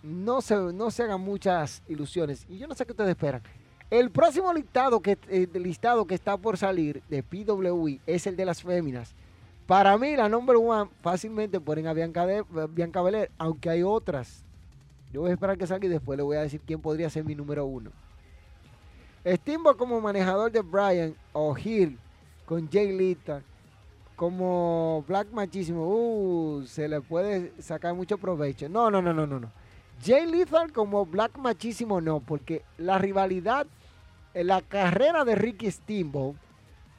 [0.02, 2.46] no se, no se hagan muchas ilusiones.
[2.48, 3.42] Y yo no sé qué ustedes esperan.
[3.90, 8.46] El próximo listado que, eh, listado que está por salir de PWI es el de
[8.46, 9.14] las féminas.
[9.66, 14.44] Para mí, la number one fácilmente ponen a Bianca, de, Bianca Belair, aunque hay otras.
[15.12, 17.22] Yo voy a esperar que salga y después le voy a decir quién podría ser
[17.22, 17.90] mi número uno.
[19.26, 21.98] Steamboat como manejador de Brian o Hill
[22.46, 23.42] con Jay Lita
[24.22, 28.68] como Black Machismo, uh, se le puede sacar mucho provecho.
[28.68, 29.50] No, no, no, no, no, no.
[30.00, 33.66] Jay Lethal como Black Machismo no, porque la rivalidad,
[34.32, 36.36] la carrera de Ricky Steamboat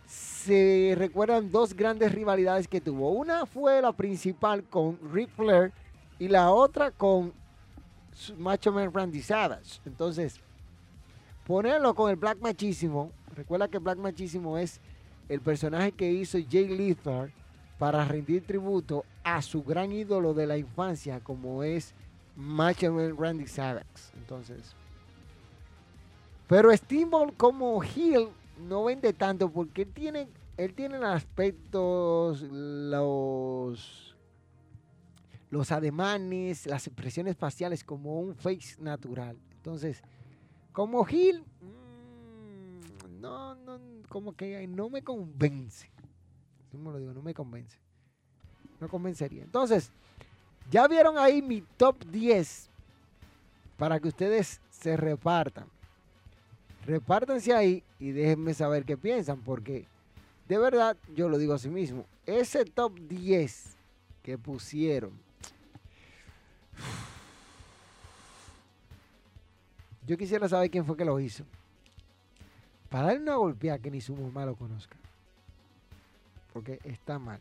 [0.05, 3.11] se recuerdan dos grandes rivalidades que tuvo.
[3.11, 5.71] Una fue la principal con Ric Flair
[6.19, 7.31] y la otra con
[8.37, 9.79] Macho Man Randy Savage.
[9.85, 10.41] Entonces,
[11.47, 14.81] ponerlo con el Black Machismo, recuerda que Black Machismo es
[15.33, 17.31] el personaje que hizo Jay Lethal
[17.79, 21.93] para rendir tributo a su gran ídolo de la infancia como es
[22.35, 23.85] Macho Man Randy Savage.
[24.15, 24.75] Entonces,
[26.47, 28.29] pero Steamboat como heel
[28.67, 34.15] no vende tanto porque tiene, él tiene aspectos, los,
[35.49, 39.37] los ademanes, las expresiones faciales como un face natural.
[39.57, 40.03] Entonces,
[40.71, 41.43] como heel,
[43.23, 45.89] no, no, como que no me convence.
[46.73, 47.77] me lo digo, no me convence.
[48.81, 49.43] No convencería.
[49.43, 49.91] Entonces,
[50.69, 52.69] ya vieron ahí mi top 10
[53.77, 55.67] para que ustedes se repartan.
[56.85, 59.85] Repártanse ahí y déjenme saber qué piensan, porque
[60.49, 62.03] de verdad yo lo digo a sí mismo.
[62.25, 63.77] Ese top 10
[64.21, 65.13] que pusieron,
[70.05, 71.45] yo quisiera saber quién fue que lo hizo.
[72.93, 74.95] Para darle una golpeada que ni su mamá lo conozca.
[76.53, 77.39] Porque está mal.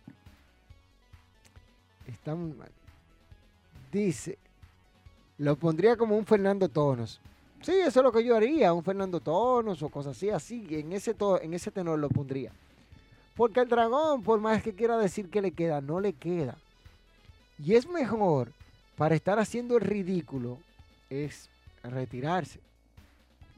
[2.07, 2.71] Está muy mal.
[3.93, 4.39] Dice,
[5.37, 7.21] lo pondría como un Fernando Tonos.
[7.61, 10.95] Sí, eso es lo que yo haría, un Fernando Tonos o cosas así, así, en
[10.95, 12.51] ese, en ese tenor lo pondría.
[13.37, 16.57] Porque el dragón, por más que quiera decir que le queda, no le queda.
[17.63, 18.55] Y es mejor,
[18.97, 20.57] para estar haciendo el ridículo,
[21.11, 21.51] es
[21.83, 22.59] retirarse.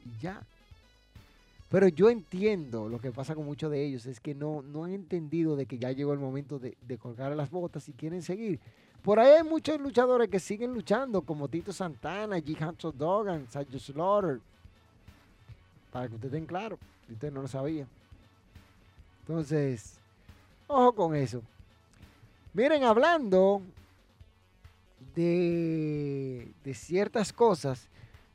[0.03, 0.41] Y ya.
[1.69, 4.93] Pero yo entiendo lo que pasa con muchos de ellos, es que no, no han
[4.93, 8.59] entendido de que ya llegó el momento de, de colgar las botas y quieren seguir.
[9.01, 12.59] Por ahí hay muchos luchadores que siguen luchando, como Tito Santana, G.
[12.59, 14.39] Hanson Dogan, Sergio Slaughter.
[15.91, 17.87] Para que ustedes estén claros, si ustedes no lo sabían.
[19.21, 19.99] Entonces,
[20.67, 21.41] ojo con eso.
[22.53, 23.61] Miren, hablando
[25.15, 27.87] de, de ciertas cosas,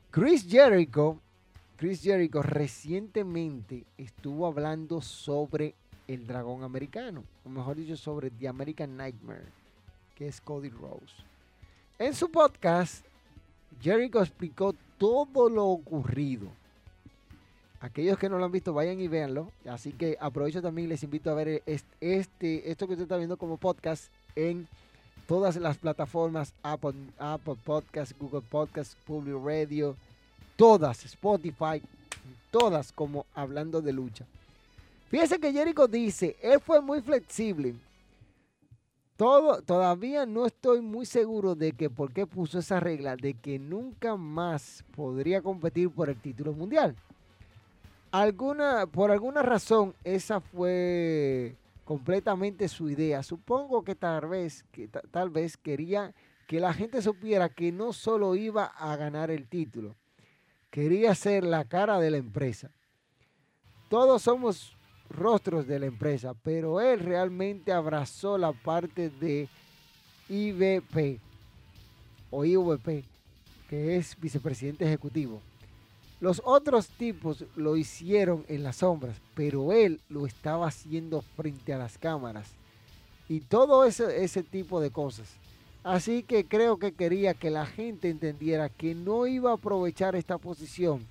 [0.09, 1.17] Chris Jericho,
[1.81, 5.73] Chris Jericho recientemente estuvo hablando sobre
[6.07, 9.47] el dragón americano, o mejor dicho, sobre The American Nightmare
[10.13, 11.15] que es Cody Rose.
[11.97, 13.03] En su podcast,
[13.81, 16.49] Jericho explicó todo lo ocurrido.
[17.79, 19.51] Aquellos que no lo han visto, vayan y véanlo.
[19.67, 21.63] Así que aprovecho también les invito a ver
[21.99, 24.67] este, esto que usted está viendo como podcast en
[25.27, 29.95] todas las plataformas, Apple, Apple Podcast, Google Podcast, Public Radio,
[30.61, 31.81] todas, Spotify,
[32.51, 34.25] todas como hablando de lucha.
[35.09, 37.73] Fíjense que Jericho dice, él fue muy flexible
[39.65, 44.15] todavía no estoy muy seguro de que por qué puso esa regla de que nunca
[44.15, 46.95] más podría competir por el título mundial.
[48.11, 53.21] Alguna, por alguna razón, esa fue completamente su idea.
[53.21, 56.13] Supongo que tal vez, que tal vez quería
[56.47, 59.95] que la gente supiera que no solo iba a ganar el título,
[60.71, 62.71] quería ser la cara de la empresa.
[63.89, 64.75] Todos somos
[65.09, 69.49] rostros de la empresa, pero él realmente abrazó la parte de
[70.29, 71.19] IVP
[72.31, 73.03] o IVP,
[73.69, 75.41] que es vicepresidente ejecutivo.
[76.21, 81.79] Los otros tipos lo hicieron en las sombras, pero él lo estaba haciendo frente a
[81.79, 82.51] las cámaras.
[83.27, 85.35] Y todo ese, ese tipo de cosas.
[85.83, 90.37] Así que creo que quería que la gente entendiera que no iba a aprovechar esta
[90.37, 91.05] posición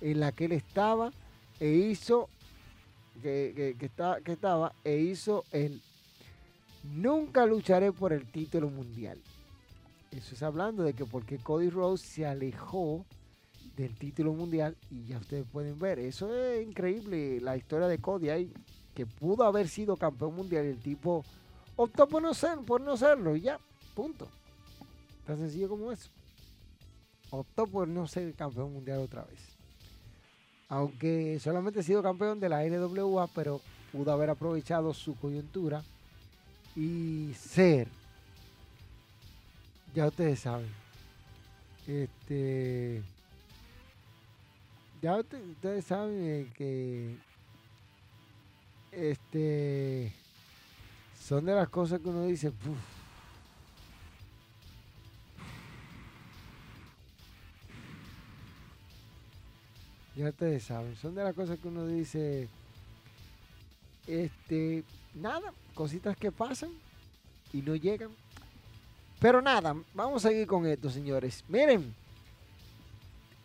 [0.00, 1.12] en la que él estaba
[1.58, 2.28] e hizo
[3.20, 3.76] que,
[4.26, 5.80] estaba e hizo el
[6.84, 9.16] Nunca lucharé por el título mundial.
[10.10, 13.06] Eso es hablando de que porque Cody Rose se alejó
[13.76, 18.28] del título mundial y ya ustedes pueden ver, eso es increíble, la historia de Cody
[18.28, 18.52] ahí,
[18.94, 21.24] que pudo haber sido campeón mundial y el tipo
[21.76, 23.58] optó por no, ser, por no serlo y ya,
[23.94, 24.28] punto.
[25.26, 26.10] Tan sencillo como eso.
[27.30, 29.52] Optó por no ser campeón mundial otra vez
[30.72, 33.60] aunque solamente ha sido campeón de la NWA, pero
[33.92, 35.82] pudo haber aprovechado su coyuntura
[36.74, 37.88] y ser,
[39.94, 40.70] ya ustedes saben,
[41.86, 43.02] este,
[45.02, 47.16] ya ustedes saben que,
[48.92, 50.10] este,
[51.22, 52.50] son de las cosas que uno dice,
[60.14, 62.48] Ya ustedes saben, son de las cosas que uno dice,
[64.06, 64.84] este,
[65.14, 66.70] nada, cositas que pasan
[67.52, 68.10] y no llegan.
[69.20, 71.44] Pero nada, vamos a seguir con esto, señores.
[71.48, 71.94] Miren,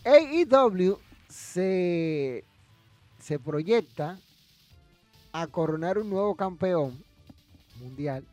[0.04, 1.00] AEW
[1.30, 2.44] se,
[3.22, 4.20] se proyecta
[5.32, 7.02] a coronar un nuevo campeón
[7.80, 8.26] mundial.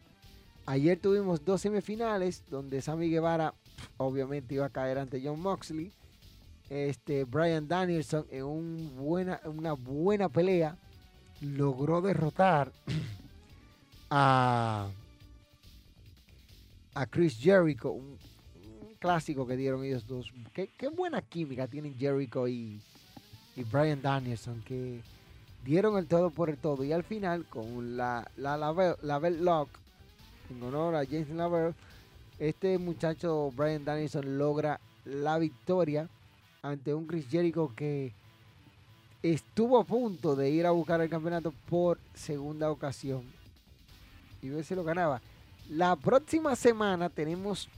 [0.67, 3.55] Ayer tuvimos dos semifinales donde Sammy Guevara
[3.97, 5.93] obviamente iba a caer ante John Moxley
[6.71, 10.77] este, Brian Danielson en un buena, una buena pelea
[11.41, 12.73] logró derrotar
[14.11, 14.89] a,
[16.95, 18.17] a Chris Jericho, un,
[18.99, 20.33] clásico que dieron ellos dos.
[20.55, 22.81] Qué, buena química tienen Jericho y,
[23.55, 25.03] y Brian Danielson, que
[25.63, 26.83] dieron el todo por el todo.
[26.85, 29.69] Y al final, con la, la, la, Lock,
[30.49, 31.75] en honor a James Lavelle,
[32.39, 36.09] este muchacho Brian Danielson logra la victoria
[36.65, 38.15] ante un Chris Jericho que
[39.23, 43.23] estuvo a punto de ir a buscar el campeonato por segunda ocasión
[44.41, 45.21] y ver si lo ganaba.
[45.69, 47.69] La próxima semana tenemos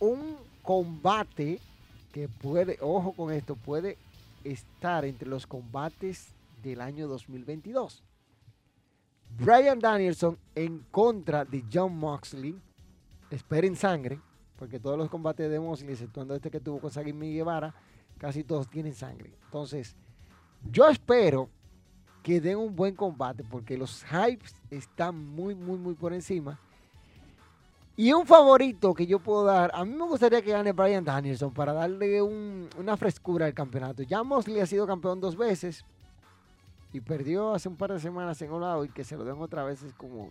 [0.00, 1.60] un combate
[2.12, 3.98] que puede, ojo con esto, puede
[4.42, 6.26] estar entre los combates
[6.60, 8.02] del año 2022.
[9.38, 12.60] Brian Danielson en contra de John Moxley.
[13.30, 14.18] Esperen sangre,
[14.58, 17.74] porque todos los combates de Moxley, exceptuando este que tuvo con Sagui Guevara,
[18.18, 19.34] casi todos tienen sangre.
[19.44, 19.96] Entonces,
[20.70, 21.48] yo espero
[22.22, 26.58] que den un buen combate porque los hypes están muy, muy, muy por encima.
[27.96, 31.52] Y un favorito que yo puedo dar, a mí me gustaría que gane Brian Danielson
[31.52, 34.02] para darle una frescura al campeonato.
[34.02, 35.84] Ya Mosley ha sido campeón dos veces
[36.92, 39.40] y perdió hace un par de semanas en un lado y que se lo den
[39.40, 40.30] otra vez es como...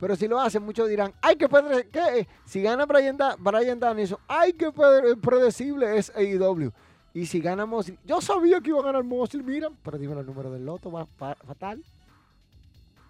[0.00, 1.46] Pero si lo hacen, muchos dirán, ay, que
[1.92, 2.26] ¿qué?
[2.46, 6.72] Si gana Brian, Brian Danielson, ay, qué predecible es AEW.
[7.12, 10.24] Y si gana Mosley, yo sabía que iba a ganar Mosley, miran, pero dime el
[10.24, 11.84] número del loto, va fatal.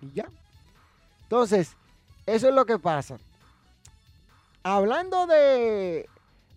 [0.01, 0.29] Y ya.
[1.23, 1.77] Entonces,
[2.27, 3.19] eso es lo que pasa.
[4.63, 6.09] Hablando de,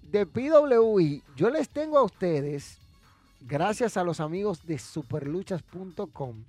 [0.01, 2.79] de PWI, yo les tengo a ustedes,
[3.41, 6.43] gracias a los amigos de superluchas.com,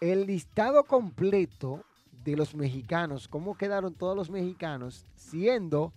[0.00, 1.82] el listado completo
[2.24, 5.92] de los mexicanos, cómo quedaron todos los mexicanos, siendo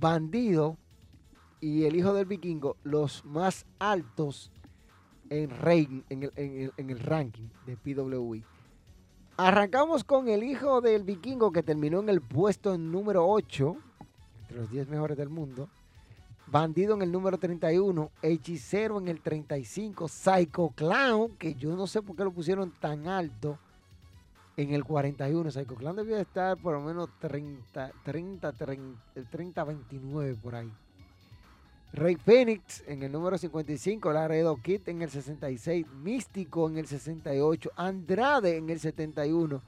[0.00, 0.76] Bandido
[1.60, 4.52] y el hijo del vikingo los más altos
[5.28, 5.50] en,
[6.08, 8.44] en, el, ranking de PWI.
[9.36, 13.76] Arrancamos con el hijo del vikingo que terminó en el puesto número 8,
[14.42, 15.68] entre los 10 mejores del mundo.
[16.50, 22.00] Bandido en el número 31, Hechicero en el 35, Psycho Clown, que yo no sé
[22.00, 23.58] por qué lo pusieron tan alto
[24.56, 25.50] en el 41.
[25.50, 30.72] Psycho Clown debía estar por lo menos 30, 30, 30, 30 29 por ahí.
[31.92, 37.72] Rey Phoenix en el número 55, Laredo Kid en el 66, Místico en el 68,
[37.76, 39.62] Andrade en el 71,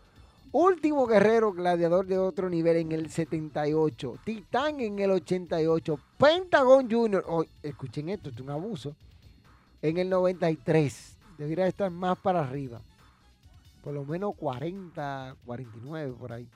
[0.52, 7.24] Último Guerrero Gladiador de otro nivel en el 78, Titán en el 88, Pentagon Junior,
[7.28, 8.96] oh, escuchen esto, es un abuso,
[9.80, 12.80] en el 93, debería estar más para arriba,
[13.80, 16.48] por lo menos 40, 49 por ahí.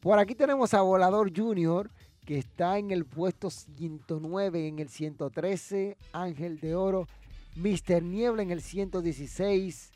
[0.00, 1.88] Por aquí tenemos a Volador Junior
[2.24, 7.06] que está en el puesto 109, en el 113, Ángel de Oro,
[7.54, 9.92] Mister Niebla en el 116,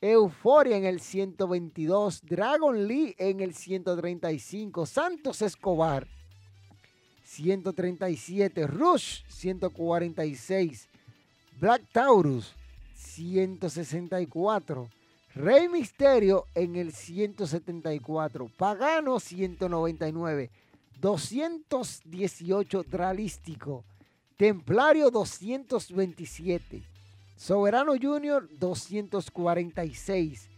[0.00, 6.06] Euforia en el 122, Dragon Lee en el 135, Santos Escobar
[7.24, 10.88] 137, Rush 146,
[11.60, 12.54] Black Taurus
[12.94, 14.88] 164,
[15.34, 20.50] Rey Misterio en el 174, Pagano 199,
[21.00, 23.84] 218 Dralístico,
[24.36, 26.84] Templario 227,
[27.38, 30.50] Soberano Junior 246,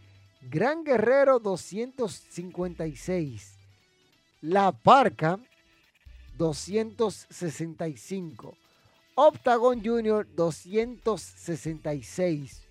[0.49, 3.59] Gran Guerrero 256,
[4.41, 5.39] La Parca
[6.39, 8.57] 265,
[9.13, 12.63] Octagon Junior 266,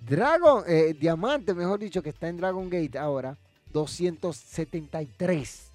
[0.00, 3.36] Dragon, eh, Diamante, mejor dicho, que está en Dragon Gate ahora,
[3.74, 5.66] 273.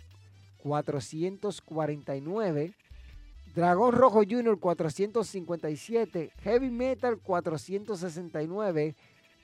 [0.58, 2.72] 449.
[3.54, 8.94] Dragón Rojo Junior 457, Heavy Metal 469,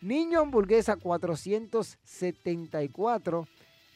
[0.05, 3.49] Niño hamburguesa 474.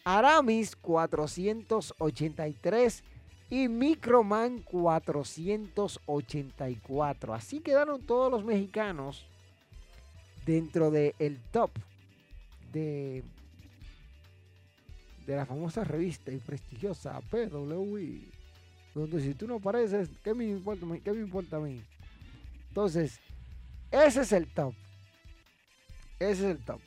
[0.05, 3.05] Aramis 483
[3.51, 7.35] y Microman 484.
[7.35, 9.27] Así quedaron todos los mexicanos
[10.47, 11.73] dentro del el top
[12.73, 13.23] de,
[15.27, 18.31] de la famosa revista y prestigiosa PWI.
[18.95, 21.83] Donde si tú no apareces, ¿qué me importa, qué me importa a mí?
[22.69, 23.21] Entonces,
[23.91, 24.73] ese es el top.
[26.19, 26.81] Ese es el top.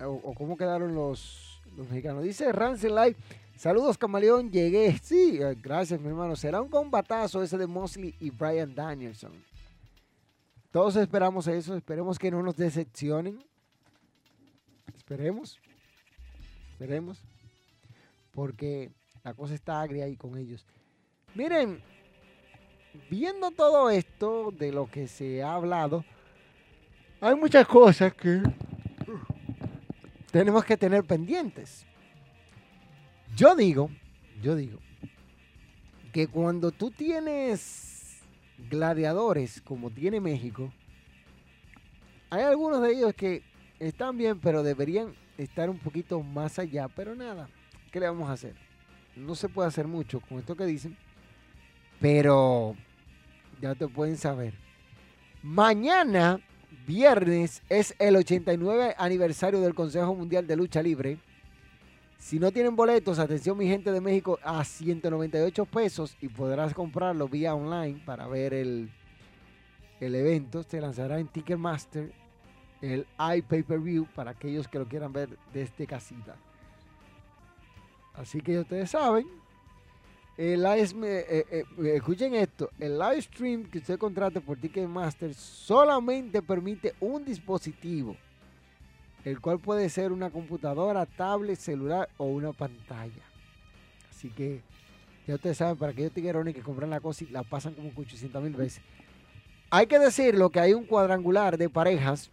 [0.00, 2.22] O, cómo quedaron los, los mexicanos.
[2.22, 3.16] Dice Rancel Light.
[3.56, 4.50] Saludos, camaleón.
[4.50, 4.98] Llegué.
[5.02, 6.36] Sí, eh, gracias, mi hermano.
[6.36, 9.32] Será un combatazo ese de Mosley y Brian Danielson.
[10.70, 11.76] Todos esperamos eso.
[11.76, 13.42] Esperemos que no nos decepcionen.
[14.96, 15.58] Esperemos.
[16.72, 17.22] Esperemos.
[18.32, 18.90] Porque
[19.24, 20.64] la cosa está agria ahí con ellos.
[21.34, 21.82] Miren,
[23.10, 26.04] viendo todo esto de lo que se ha hablado,
[27.20, 28.42] hay muchas cosas que
[30.30, 31.84] tenemos que tener pendientes.
[33.34, 33.90] Yo digo,
[34.42, 34.78] yo digo,
[36.12, 38.20] que cuando tú tienes
[38.70, 40.72] gladiadores como tiene México,
[42.30, 43.42] hay algunos de ellos que
[43.78, 46.88] están bien, pero deberían estar un poquito más allá.
[46.88, 47.48] Pero nada,
[47.90, 48.54] ¿qué le vamos a hacer?
[49.16, 50.96] No se puede hacer mucho con esto que dicen,
[52.00, 52.76] pero
[53.60, 54.54] ya te pueden saber.
[55.42, 56.40] Mañana,
[56.88, 61.18] viernes, es el 89 aniversario del Consejo Mundial de Lucha Libre.
[62.16, 67.28] Si no tienen boletos, atención mi gente de México, a 198 pesos y podrás comprarlo
[67.28, 68.90] vía online para ver el,
[70.00, 70.62] el evento.
[70.62, 72.10] Se lanzará en Ticketmaster
[72.80, 76.36] el iPay-Per-View para aquellos que lo quieran ver desde casita.
[78.14, 79.26] Así que ustedes saben,
[80.38, 85.34] el live, eh, eh, eh, escuchen esto, el live stream que usted contrate por Ticketmaster
[85.34, 88.16] solamente permite un dispositivo
[89.24, 93.22] el cual puede ser una computadora, tablet, celular o una pantalla.
[94.10, 94.62] Así que
[95.26, 98.42] ya ustedes saben, para aquellos tiguerones que compran la cosa y la pasan como 800
[98.42, 98.82] mil veces.
[99.70, 102.30] Hay que decirlo que hay un cuadrangular de parejas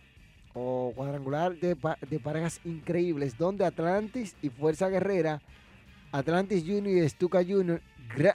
[0.53, 5.41] o cuadrangular de, parejas increíbles donde Atlantis y Fuerza Guerrera,
[6.13, 7.81] Atlantis Junior y Stuka Junior,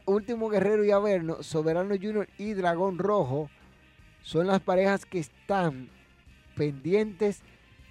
[0.06, 3.48] Último Guerrero y Averno, Soberano Junior y Dragón Rojo
[4.22, 5.88] son las parejas que están
[6.56, 7.42] pendientes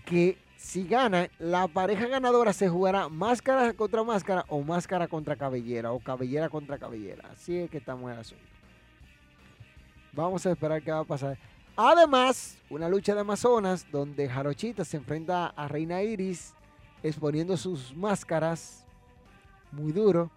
[0.05, 5.93] que si gana, la pareja ganadora se jugará máscara contra máscara o máscara contra cabellera
[5.93, 7.29] o cabellera contra cabellera.
[7.31, 8.43] Así es que estamos en el asunto.
[10.11, 11.37] Vamos a esperar qué va a pasar.
[11.77, 16.53] Además, una lucha de Amazonas donde Jarochita se enfrenta a Reina Iris
[17.03, 18.85] exponiendo sus máscaras
[19.71, 20.29] muy duro.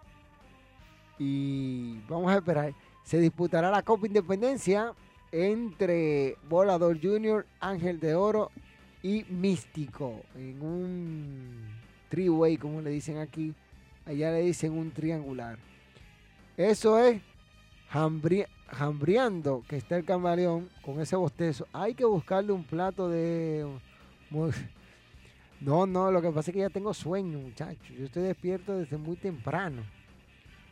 [1.19, 2.75] Y vamos a esperar.
[3.03, 4.93] Se disputará la Copa Independencia
[5.31, 8.51] entre Volador Junior, Ángel de Oro
[9.03, 11.69] y místico en un
[12.09, 13.55] three-way, como le dicen aquí.
[14.05, 15.59] Allá le dicen un triangular.
[16.57, 17.21] Eso es
[17.91, 21.67] hambriando que está el camaleón con ese bostezo.
[21.73, 23.67] Hay que buscarle un plato de...
[25.61, 27.97] No, no, lo que pasa es que ya tengo sueño, muchachos.
[27.97, 29.85] Yo estoy despierto desde muy temprano.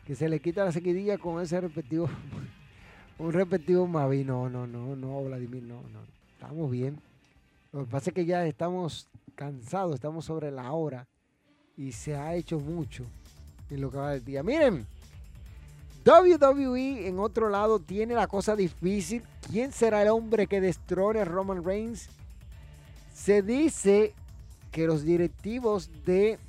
[0.05, 2.09] Que se le quita la sequidilla con ese repetido.
[3.19, 4.23] un repetido Mavi.
[4.23, 5.99] No, no, no, no, Vladimir, no, no.
[6.33, 6.99] Estamos bien.
[7.71, 11.07] Lo que pasa es que ya estamos cansados, estamos sobre la hora
[11.77, 13.05] y se ha hecho mucho
[13.69, 14.43] en lo que va del día.
[14.43, 14.85] Miren,
[16.05, 19.23] WWE en otro lado tiene la cosa difícil.
[19.49, 22.09] ¿Quién será el hombre que destrone a Roman Reigns?
[23.13, 24.13] Se dice
[24.71, 26.39] que los directivos de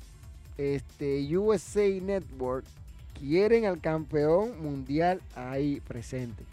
[0.57, 2.65] este, USA Network
[3.19, 6.43] quieren al campeón mundial ahí presente.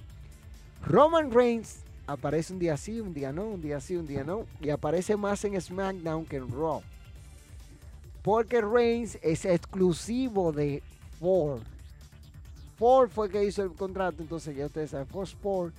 [0.86, 4.46] Roman Reigns aparece un día sí, un día no, un día sí, un día no.
[4.60, 6.82] Y aparece más en SmackDown que en Raw.
[8.22, 10.82] Porque Reigns es exclusivo de
[11.18, 11.62] Ford.
[12.78, 15.74] Ford fue el que hizo el contrato, entonces ya ustedes saben, Ford Sport.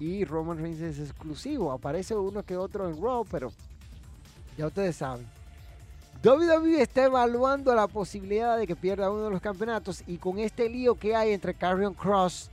[0.00, 1.70] Y Roman Reigns es exclusivo.
[1.70, 3.52] Aparece uno que otro en Raw, pero
[4.56, 5.26] ya ustedes saben.
[6.24, 10.68] WWE está evaluando la posibilidad de que pierda uno de los campeonatos y con este
[10.68, 12.48] lío que hay entre Carrion Cross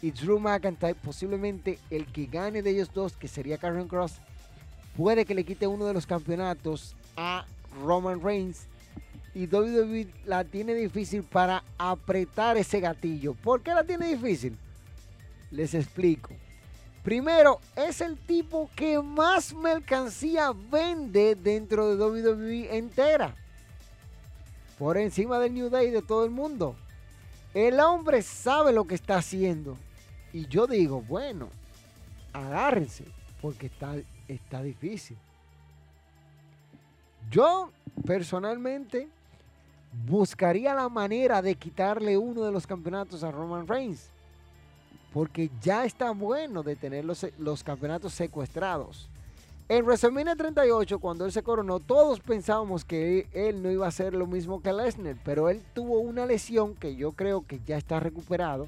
[0.00, 4.14] y Drew McIntyre, posiblemente el que gane de ellos dos, que sería Karen Cross,
[4.96, 7.44] puede que le quite uno de los campeonatos a
[7.84, 8.66] Roman Reigns.
[9.34, 13.34] Y WWE la tiene difícil para apretar ese gatillo.
[13.34, 14.56] ¿Por qué la tiene difícil?
[15.50, 16.30] Les explico.
[17.02, 23.34] Primero, es el tipo que más mercancía vende dentro de WWE entera.
[24.78, 26.76] Por encima del New Day de todo el mundo.
[27.54, 29.76] El hombre sabe lo que está haciendo.
[30.32, 31.48] Y yo digo, bueno,
[32.32, 33.04] agárrense,
[33.40, 33.96] porque está
[34.34, 35.16] está difícil.
[37.30, 37.70] Yo
[38.06, 39.08] personalmente
[40.06, 44.08] buscaría la manera de quitarle uno de los campeonatos a Roman Reigns.
[45.12, 49.08] Porque ya está bueno de tener los, campeonatos secuestrados.
[49.68, 54.14] En WrestleMania 38, cuando él se coronó, todos pensábamos que él no iba a hacer
[54.14, 58.00] lo mismo que Lesnar, pero él tuvo una lesión que yo creo que ya está
[58.00, 58.66] recuperado.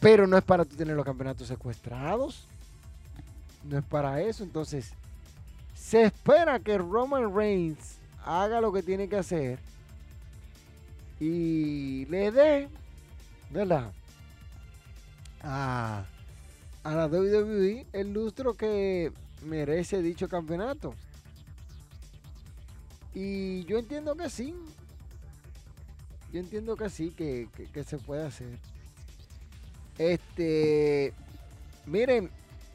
[0.00, 2.46] Pero no es para tener los campeonatos secuestrados.
[3.64, 4.42] No es para eso.
[4.42, 4.92] Entonces,
[5.74, 9.58] se espera que Roman Reigns haga lo que tiene que hacer
[11.20, 12.68] y le dé,
[13.50, 13.92] ¿verdad?
[15.42, 16.04] A,
[16.84, 19.12] a la WWE el lustro que
[19.44, 20.94] merece dicho campeonato.
[23.14, 24.54] Y yo entiendo que sí.
[26.32, 27.48] Yo entiendo que sí, que,
[27.84, 28.58] se puede hacer.
[29.98, 31.12] Este,
[31.84, 32.30] miren,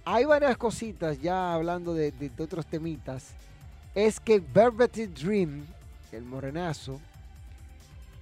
[0.06, 3.32] hay varias cositas ya hablando de, otros temitas.
[3.96, 5.66] Es que Velvet Dream,
[6.12, 7.00] el morenazo,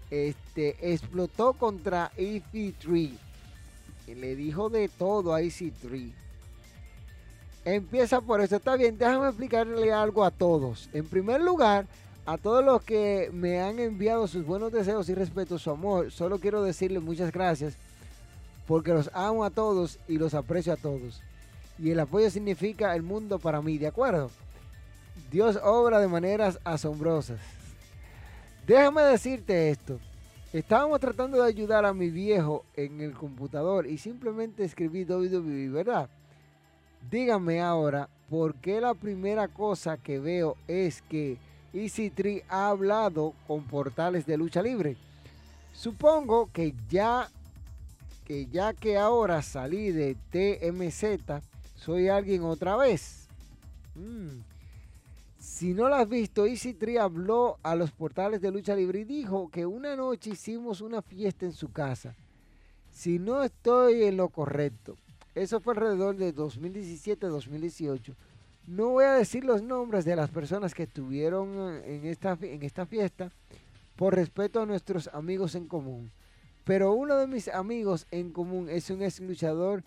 [0.10, 3.25] este, explotó contra EC3.
[4.08, 6.12] Le dijo de todo a EC3
[7.66, 8.58] Empieza por eso.
[8.58, 10.88] Está bien, déjame explicarle algo a todos.
[10.94, 11.88] En primer lugar,
[12.28, 16.40] a todos los que me han enviado sus buenos deseos y respeto, su amor, solo
[16.40, 17.76] quiero decirles muchas gracias
[18.68, 21.22] porque los amo a todos y los aprecio a todos.
[21.78, 24.30] Y el apoyo significa el mundo para mí, ¿de acuerdo?
[25.32, 27.40] Dios obra de maneras asombrosas.
[28.66, 30.00] Déjame decirte esto.
[30.56, 36.10] Estábamos tratando de ayudar a mi viejo en el computador y simplemente escribí WWE, ¿verdad?
[37.12, 41.38] Díganme ahora, ¿por qué la primera cosa que veo es que
[41.74, 44.96] EC3 ha hablado con portales de lucha libre?
[45.74, 47.28] Supongo que ya
[48.24, 51.44] que ya que ahora salí de TMZ,
[51.76, 53.28] soy alguien otra vez.
[53.94, 54.55] Mm.
[55.56, 59.48] Si no lo has visto, EC3 habló a los portales de lucha libre y dijo
[59.50, 62.14] que una noche hicimos una fiesta en su casa.
[62.92, 64.98] Si no estoy en lo correcto,
[65.34, 68.16] eso fue alrededor de 2017-2018.
[68.68, 72.62] No voy a decir los nombres de las personas que estuvieron eh, en esta, en
[72.62, 73.32] esta fiesta
[73.96, 76.12] por respeto a nuestros amigos en común.
[76.66, 79.86] Pero uno de mis amigos en común es un ex luchador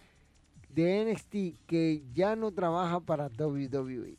[0.71, 4.16] de NXT que ya no trabaja para WWE.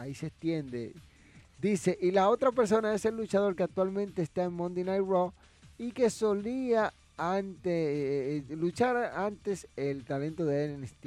[0.00, 0.92] Ahí se extiende.
[1.60, 5.32] Dice, y la otra persona es el luchador que actualmente está en Monday Night Raw
[5.76, 11.06] y que solía eh, eh, luchar antes el talento de NXT.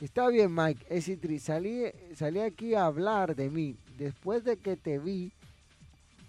[0.00, 0.86] Está bien, Mike.
[0.88, 1.10] Es
[1.42, 1.82] salí,
[2.14, 3.76] salí aquí a hablar de mí.
[3.98, 5.32] Después de que te vi,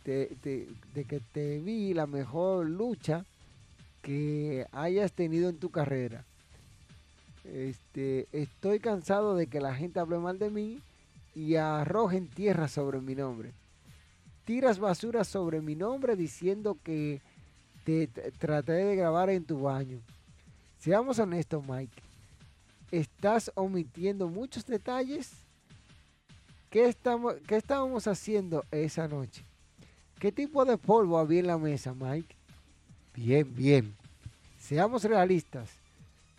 [0.04, 3.26] de que te vi la mejor lucha
[4.02, 6.24] que hayas tenido en tu carrera.
[7.44, 10.80] Este, estoy cansado de que la gente hable mal de mí
[11.36, 13.52] y arrojen tierra sobre mi nombre.
[14.46, 17.22] Tiras basura sobre mi nombre diciendo que
[17.84, 20.00] te, traté de grabar en tu baño.
[20.80, 22.02] Seamos honestos, Mike.
[22.92, 25.32] ¿Estás omitiendo muchos detalles?
[26.70, 29.44] ¿Qué, estamos, ¿Qué estábamos haciendo esa noche?
[30.20, 32.36] ¿Qué tipo de polvo había en la mesa, Mike?
[33.14, 33.96] Bien, bien.
[34.60, 35.70] Seamos realistas.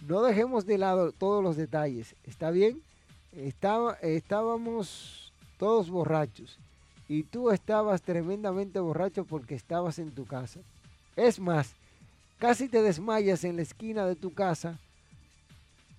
[0.06, 2.14] No dejemos de lado todos los detalles.
[2.24, 2.80] ¿Está bien?
[3.36, 6.58] Estaba, estábamos todos borrachos.
[7.08, 10.60] Y tú estabas tremendamente borracho porque estabas en tu casa.
[11.14, 11.74] Es más,
[12.38, 14.78] casi te desmayas en la esquina de tu casa,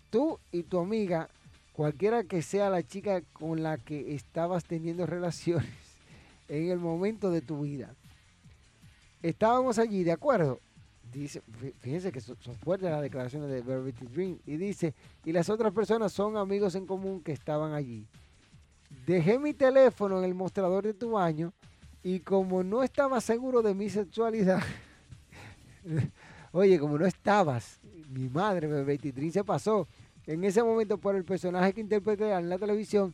[0.09, 1.29] tú y tu amiga,
[1.73, 5.69] cualquiera que sea la chica con la que estabas teniendo relaciones
[6.49, 7.93] en el momento de tu vida.
[9.21, 10.59] Estábamos allí, ¿de acuerdo?
[11.11, 11.41] Dice,
[11.79, 14.39] fíjense que son, fuertes las declaraciones de Verity Dream.
[14.45, 14.93] Y dice,
[15.25, 18.05] y las otras personas son amigos en común que estaban allí.
[19.05, 21.53] Dejé mi teléfono en el mostrador de tu baño
[22.03, 24.61] y como no estaba seguro de mi sexualidad,
[26.51, 27.79] Oye, como no estabas,
[28.09, 29.87] mi madre, Betty se pasó
[30.25, 33.13] en ese momento por el personaje que interpreté en la televisión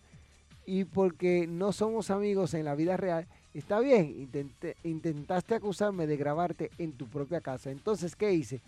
[0.66, 4.30] y porque no somos amigos en la vida real, está bien,
[4.84, 7.72] intentaste acusarme de grabarte en tu propia casa.
[7.72, 8.62] Entonces, ¿qué hice?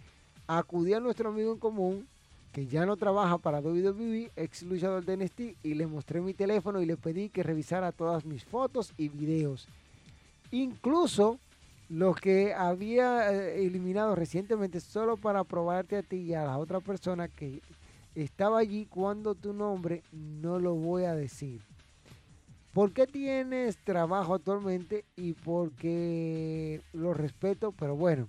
[0.48, 2.08] Acudí a nuestro amigo en común,
[2.52, 6.82] que ya no trabaja para WWE, ex luchador de NXT, y le mostré mi teléfono
[6.82, 9.68] y le pedí que revisara todas mis fotos y videos.
[10.52, 11.40] Incluso
[11.90, 16.80] lo que había eh, eliminado recientemente solo para probarte a ti y a la otra
[16.80, 17.62] persona que
[18.16, 21.62] estaba allí cuando tu nombre no lo voy a decir.
[22.76, 25.06] ¿Por qué tienes trabajo actualmente?
[25.16, 28.28] Y porque lo respeto, pero bueno,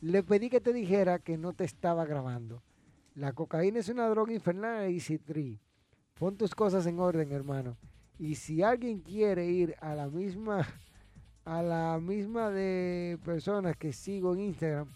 [0.00, 2.62] le pedí que te dijera que no te estaba grabando.
[3.14, 5.60] La cocaína es una droga infernal y citri.
[6.18, 7.76] Pon tus cosas en orden, hermano.
[8.18, 10.66] Y si alguien quiere ir a la misma,
[11.44, 14.88] a la misma de personas que sigo en Instagram,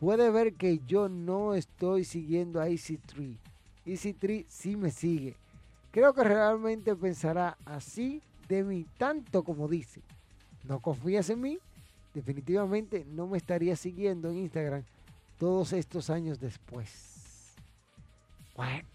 [0.00, 3.38] puede ver que yo no estoy siguiendo a Easy3.
[3.86, 5.36] Easy3 sí me sigue.
[5.96, 8.20] Creo que realmente pensará así
[8.50, 10.02] de mí, tanto como dice.
[10.64, 11.58] No confías en mí,
[12.12, 14.82] definitivamente no me estaría siguiendo en Instagram
[15.38, 17.54] todos estos años después.
[18.54, 18.86] Bueno.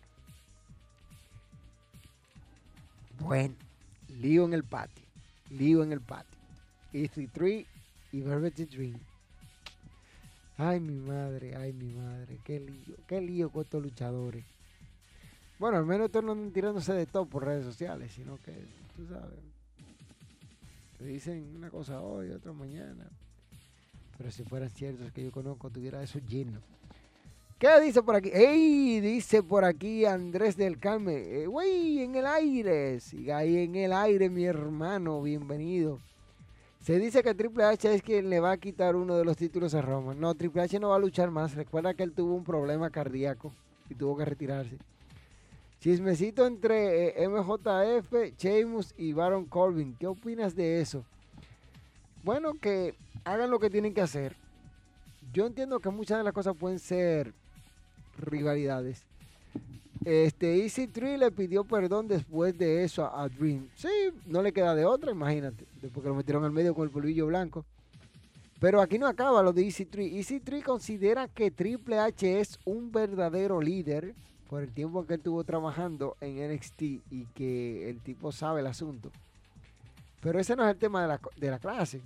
[3.20, 3.56] Bueno,
[4.20, 5.04] lío en el patio.
[5.50, 6.38] Lío en el patio.
[6.94, 7.66] Easy 3
[8.12, 9.00] y Velvet Dream.
[10.56, 12.38] Ay, mi madre, ay, mi madre.
[12.44, 14.46] Qué lío, qué lío con estos luchadores.
[15.62, 18.52] Bueno, al menos estos no tirándose de todo por redes sociales, sino que,
[18.96, 19.38] tú sabes,
[20.98, 23.08] te dicen una cosa hoy, otra mañana.
[24.18, 26.62] Pero si fueran ciertos que yo conozco, tuviera eso lleno.
[27.60, 28.32] ¿Qué dice por aquí?
[28.34, 29.02] ¡Ey!
[29.02, 31.16] Dice por aquí Andrés del Carmen.
[31.16, 32.00] Eh, ¡Wey!
[32.00, 33.00] En el aire.
[33.00, 35.22] Siga ahí en el aire, mi hermano.
[35.22, 36.00] Bienvenido.
[36.80, 39.76] Se dice que Triple H es quien le va a quitar uno de los títulos
[39.76, 40.20] a Roman.
[40.20, 41.54] No, Triple H no va a luchar más.
[41.54, 43.54] Recuerda que él tuvo un problema cardíaco
[43.92, 44.80] y tuvo que retirarse.
[45.82, 49.96] Chismecito entre eh, MJF, Sheamus y Baron Corbin.
[50.00, 51.04] ¿Qué opinas de eso?
[52.24, 54.36] Bueno, que hagan lo que tienen que hacer.
[55.34, 57.34] Yo entiendo que muchas de las cosas pueden ser
[58.20, 59.04] rivalidades.
[60.06, 63.68] Este, Easy Tree le pidió perdón después de eso a, Dream.
[63.76, 63.90] Sí,
[64.28, 65.66] no le queda de otra, imagínate.
[65.82, 67.66] Después que lo metieron al medio con el polvillo blanco.
[68.60, 70.16] Pero aquí no acaba lo de Easy Tree.
[70.16, 74.14] Easy Tree considera que Triple H es un verdadero líder
[74.52, 78.68] por el tiempo que él estuvo trabajando en NXT y que el tipo sabe el
[78.68, 79.10] asunto.
[80.20, 82.02] Pero ese no es el tema de la, de la clase.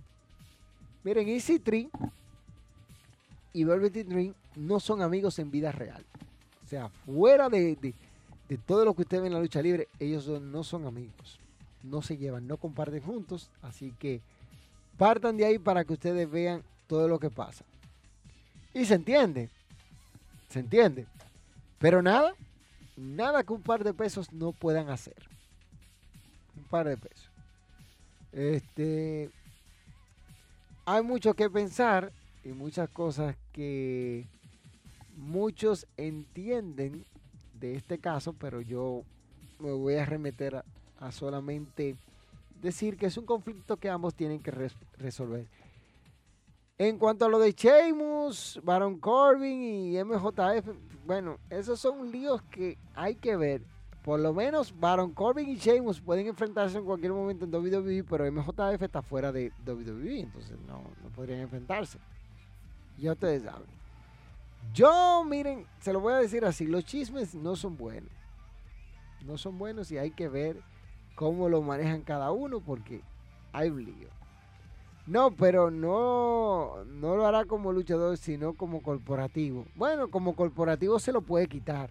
[1.03, 1.89] Miren, Easy Tree
[3.51, 6.05] y Velvet Dream no son amigos en vida real.
[6.63, 7.95] O sea, fuera de,
[8.67, 11.39] todo lo que usted ve en la lucha libre, ellos no son amigos.
[11.81, 13.49] No se llevan, no comparten juntos.
[13.63, 14.21] Así que
[14.99, 17.65] partan de ahí para que ustedes vean todo lo que pasa.
[18.71, 19.49] Y se entiende.
[20.49, 21.07] Se entiende.
[21.85, 22.33] Pero nada,
[22.97, 25.29] nada que un par de pesos no puedan hacer.
[26.57, 27.29] Un par de pesos.
[28.31, 29.29] Este,
[30.83, 32.11] hay mucho que pensar
[32.43, 34.25] y muchas cosas que
[35.15, 37.05] muchos entienden
[37.59, 39.03] de este caso, pero yo
[39.59, 40.63] me voy a remeter
[40.99, 41.95] a, solamente
[42.63, 45.45] decir que es un conflicto que ambos tienen que resolver.
[46.77, 52.77] En cuanto a lo de Sheamus, Baron Corbin y MJF, bueno, esos son líos que
[52.93, 53.61] hay que ver.
[54.03, 58.29] Por lo menos Baron Corbin y Sheamus pueden enfrentarse en cualquier momento en WWE, pero
[58.29, 61.97] MJF está fuera de WWE, entonces no, no podrían enfrentarse.
[62.97, 63.67] Ya ustedes saben.
[64.73, 68.11] Yo, miren, se lo voy a decir así, los chismes no son buenos.
[69.25, 70.61] No son buenos y hay que ver
[71.15, 73.01] cómo lo manejan cada uno porque
[73.53, 74.09] hay un lío.
[75.07, 79.65] No, pero no, no lo hará como luchador, sino como corporativo.
[79.75, 81.89] Bueno, como corporativo se lo puede quitar.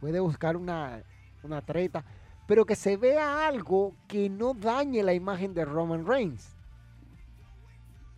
[0.00, 1.02] Puede buscar una,
[1.42, 2.04] una treta,
[2.46, 6.56] pero que se vea algo que no dañe la imagen de Roman Reigns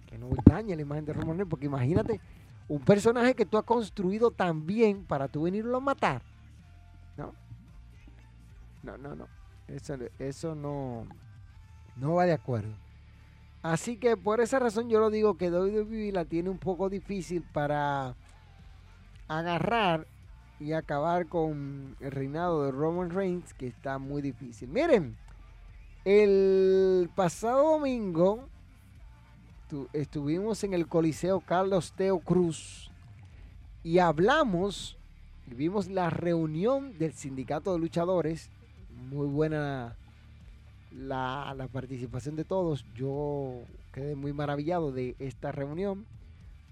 [0.08, 2.20] que no dañe la imagen de Roman Reigns, porque imagínate
[2.66, 6.22] un personaje que tú has construido tan bien para tú venirlo a matar.
[7.16, 7.32] No,
[8.82, 9.26] no, no, no.
[9.68, 11.06] Eso, eso no,
[11.96, 12.72] no va de acuerdo.
[13.62, 17.42] Así que por esa razón yo lo digo que WWE la tiene un poco difícil
[17.42, 18.14] para
[19.26, 20.06] agarrar
[20.60, 24.68] y acabar con el reinado de Roman Reigns, que está muy difícil.
[24.68, 25.16] Miren,
[26.04, 28.48] el pasado domingo
[29.92, 32.90] estuvimos en el Coliseo Carlos Teo Cruz
[33.82, 34.96] y hablamos
[35.46, 38.50] y vimos la reunión del sindicato de luchadores.
[39.10, 39.96] Muy buena
[40.92, 42.84] la, participación de todos.
[42.94, 43.62] Yo
[43.92, 46.06] quedé muy maravillado de esta reunión.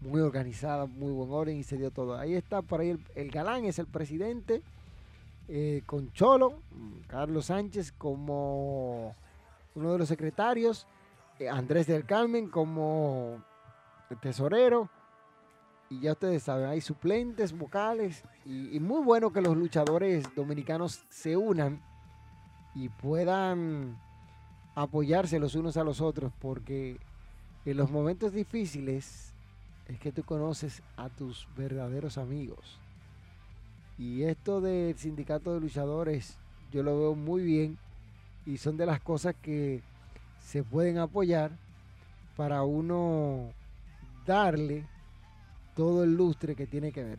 [0.01, 2.19] Muy organizada, muy buen orden y se dio todo.
[2.19, 4.63] Ahí está, por ahí el, galán es el presidente.
[5.49, 6.61] Eh, con Cholo,
[7.07, 9.15] Carlos Sánchez como
[9.75, 10.87] uno de los secretarios
[11.39, 13.43] eh, Andrés del Carmen como
[14.21, 14.89] tesorero.
[15.89, 18.25] Y ya ustedes saben, hay suplentes vocales.
[18.45, 21.81] Y, muy bueno que los luchadores dominicanos se unan
[22.75, 23.99] y puedan
[24.77, 26.33] apoyarse los unos a los otros.
[26.41, 26.99] Porque
[27.65, 29.33] en los momentos difíciles
[29.89, 32.79] es que tú conoces a tus verdaderos amigos.
[33.99, 36.39] Y esto del sindicato de luchadores
[36.71, 37.77] yo lo veo muy bien.
[38.47, 39.83] Y son de las cosas que
[40.41, 41.51] se pueden apoyar
[42.37, 43.51] para uno
[44.25, 44.87] darle
[45.75, 47.19] todo el lustre que tiene que ver.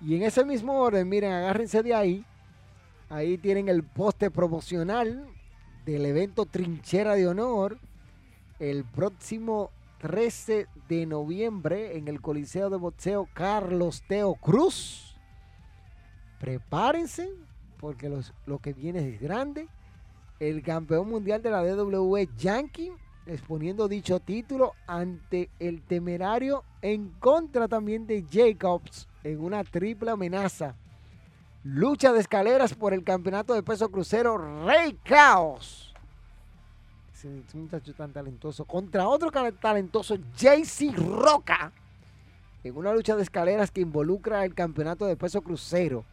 [0.00, 2.24] Y en ese mismo orden, miren, agárrense de ahí,
[3.10, 5.26] Ahí tienen el poste promocional
[5.84, 7.78] del evento Trinchera de Honor
[8.58, 15.16] el próximo 13 de noviembre en el Coliseo de Boxeo Carlos Teo Cruz.
[16.40, 17.30] Prepárense
[17.78, 18.10] porque
[18.46, 19.68] lo que viene es grande.
[20.40, 22.92] El campeón mundial de la DWE Yankee
[23.26, 30.74] exponiendo dicho título ante el temerario en contra también de Jacobs en una triple amenaza.
[31.64, 35.94] Lucha de escaleras por el campeonato de peso crucero Rey Caos.
[37.14, 38.66] Ese muchacho tan talentoso.
[38.66, 41.72] Contra otro talentoso JC Roca.
[42.62, 46.04] En una lucha de escaleras que involucra el campeonato de peso crucero.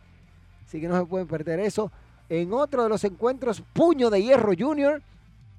[0.66, 1.91] Así que no se pueden perder eso.
[2.30, 5.02] En otro de los encuentros, Puño de Hierro Junior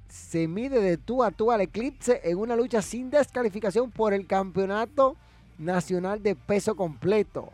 [0.09, 4.27] se mide de tú a tú al Eclipse en una lucha sin descalificación por el
[4.27, 5.17] Campeonato
[5.59, 7.53] Nacional de Peso Completo.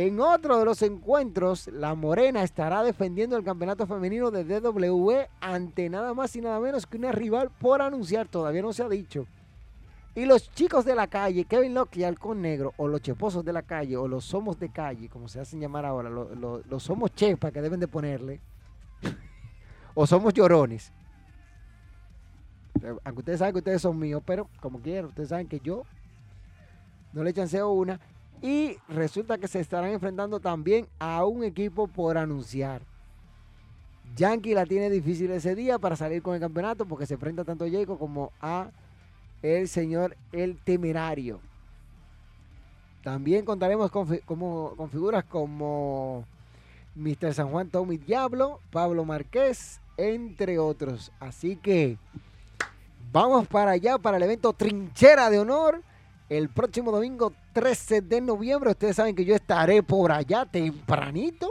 [0.00, 5.90] En otro de los encuentros, la Morena estará defendiendo el campeonato femenino de DWE ante
[5.90, 9.26] nada más y nada menos que una rival por anunciar, todavía no se ha dicho.
[10.14, 13.52] Y los chicos de la calle, Kevin Locke y Halcón Negro, o los cheposos de
[13.52, 17.50] la calle, o los somos de calle, como se hacen llamar ahora, los, somos chepas
[17.50, 18.40] que deben de ponerle,
[19.96, 20.92] o somos llorones
[23.02, 25.82] aunque ustedes saben que ustedes son míos, pero como quieran, ustedes saben que yo
[27.12, 27.98] no le chanceo una.
[28.42, 32.82] Y resulta que se estarán enfrentando también a un equipo por anunciar.
[34.16, 37.64] Yankee la tiene difícil ese día para salir con el campeonato porque se enfrenta tanto
[37.64, 38.70] a Jacob como a
[39.42, 41.40] el señor El Temerario.
[43.02, 46.24] También contaremos con, con figuras como
[46.94, 47.34] Mr.
[47.34, 51.12] San Juan Tommy Diablo, Pablo Márquez, entre otros.
[51.20, 51.96] Así que
[53.10, 55.82] Vamos para allá, para el evento Trinchera de Honor.
[56.28, 58.70] El próximo domingo 13 de noviembre.
[58.70, 61.50] Ustedes saben que yo estaré por allá tempranito.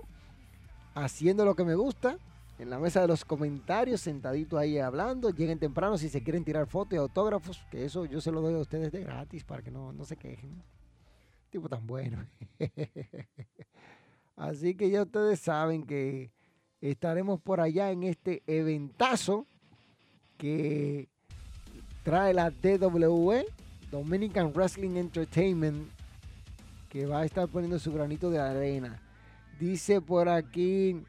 [0.95, 2.17] Haciendo lo que me gusta.
[2.59, 5.31] En la mesa de los comentarios, sentadito ahí hablando.
[5.31, 7.61] Lleguen temprano si se quieren tirar fotos y autógrafos.
[7.69, 10.15] Que eso yo se lo doy a ustedes de gratis para que no, no se
[10.15, 10.63] quejen.
[11.49, 12.25] Tipo tan bueno.
[14.37, 16.31] Así que ya ustedes saben que
[16.79, 19.45] estaremos por allá en este eventazo
[20.37, 21.09] que
[22.03, 23.45] trae la DWE,
[23.91, 25.96] Dominican Wrestling Entertainment,
[26.89, 29.01] que va a estar poniendo su granito de arena.
[29.59, 31.01] Dice por aquí,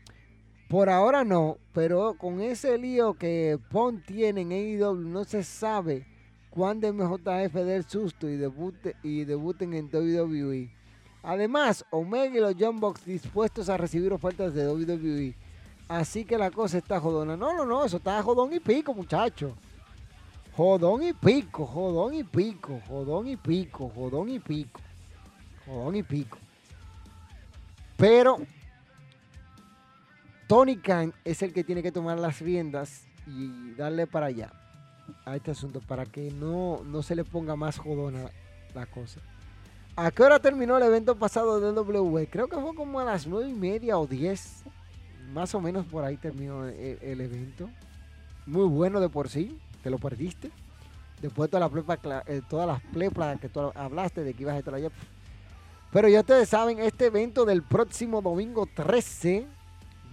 [0.69, 6.07] por ahora no, pero con ese lío que Pon tiene en AEW no se sabe
[6.51, 10.71] cuándo MJF dé el susto y, debute, y debuten en WWE.
[11.23, 15.35] Además, Omega y los John Box dispuestos a recibir ofertas de WWE.
[15.89, 17.37] Así que la cosa está jodona.
[17.37, 19.55] No, no, no, eso está jodón y pico, muchacho.
[20.55, 24.81] Jodón y pico, jodón y pico, jodón y pico, jodón y pico,
[25.69, 26.39] jodón y pico.
[27.97, 28.39] Pero
[30.47, 34.53] Tony Khan es el que tiene que tomar las riendas y darle para allá
[35.25, 38.31] a este asunto para que no, no se le ponga más jodona
[38.75, 39.21] la cosa.
[39.97, 42.29] ¿A qué hora terminó el evento pasado de W?
[42.31, 44.63] Creo que fue como a las nueve y media o diez.
[45.33, 47.69] Más o menos por ahí terminó el, evento.
[48.47, 50.51] Muy bueno de por sí te lo perdiste.
[51.21, 54.91] Después de eh, todas las pleplas que tú hablaste de que ibas a estar allá.
[55.91, 59.47] Pero ya ustedes saben, este evento del próximo domingo 13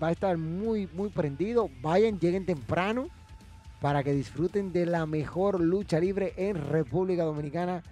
[0.01, 1.69] va a estar muy, muy prendido.
[1.81, 3.09] Vayan, lleguen temprano
[3.81, 7.83] para que disfruten de la mejor lucha libre en República Dominicana.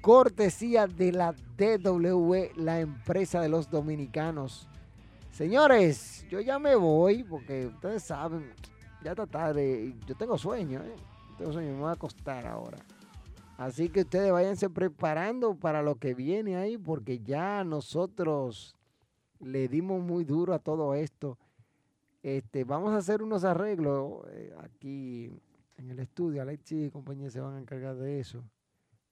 [0.00, 4.68] Cortesía de la DW, la empresa de los dominicanos.
[5.30, 8.50] Señores, yo ya me voy porque ustedes saben,
[9.04, 9.94] ya está tarde.
[10.06, 10.96] Yo tengo sueño, ¿eh?
[11.32, 12.78] Entonces me voy a acostar ahora.
[13.56, 18.76] Así que ustedes váyanse preparando para lo que viene ahí, porque ya nosotros
[19.40, 21.38] le dimos muy duro a todo esto.
[22.22, 25.30] Este, vamos a hacer unos arreglos eh, aquí
[25.76, 26.42] en el estudio.
[26.42, 28.44] Alexi y compañía se van a encargar de eso.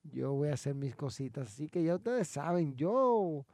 [0.03, 1.49] Yo voy a hacer mis cositas.
[1.49, 3.47] Así que ya ustedes saben, yo,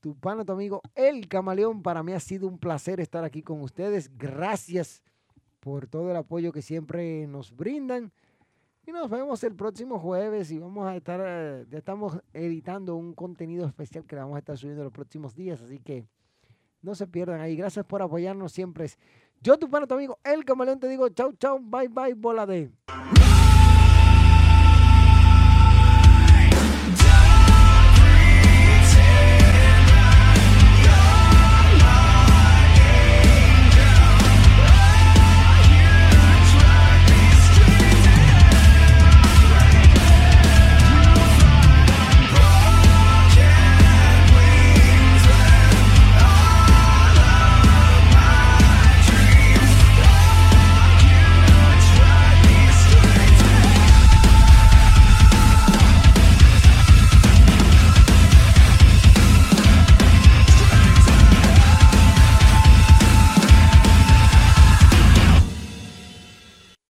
[0.00, 3.60] tu pana, tu amigo, el camaleón, para mí ha sido un placer estar aquí con
[3.60, 4.10] ustedes.
[4.16, 5.02] Gracias
[5.60, 8.10] por todo el apoyo que siempre nos brindan.
[8.84, 13.14] Y nos vemos el próximo jueves y vamos a estar, eh, ya estamos editando un
[13.14, 16.04] contenido especial que vamos a estar subiendo los próximos días, así que
[16.80, 17.54] no se pierdan ahí.
[17.54, 18.86] Gracias por apoyarnos siempre.
[19.40, 22.72] Yo, tu pana, tu amigo, el camaleón, te digo chau, chau, bye, bye, bola de.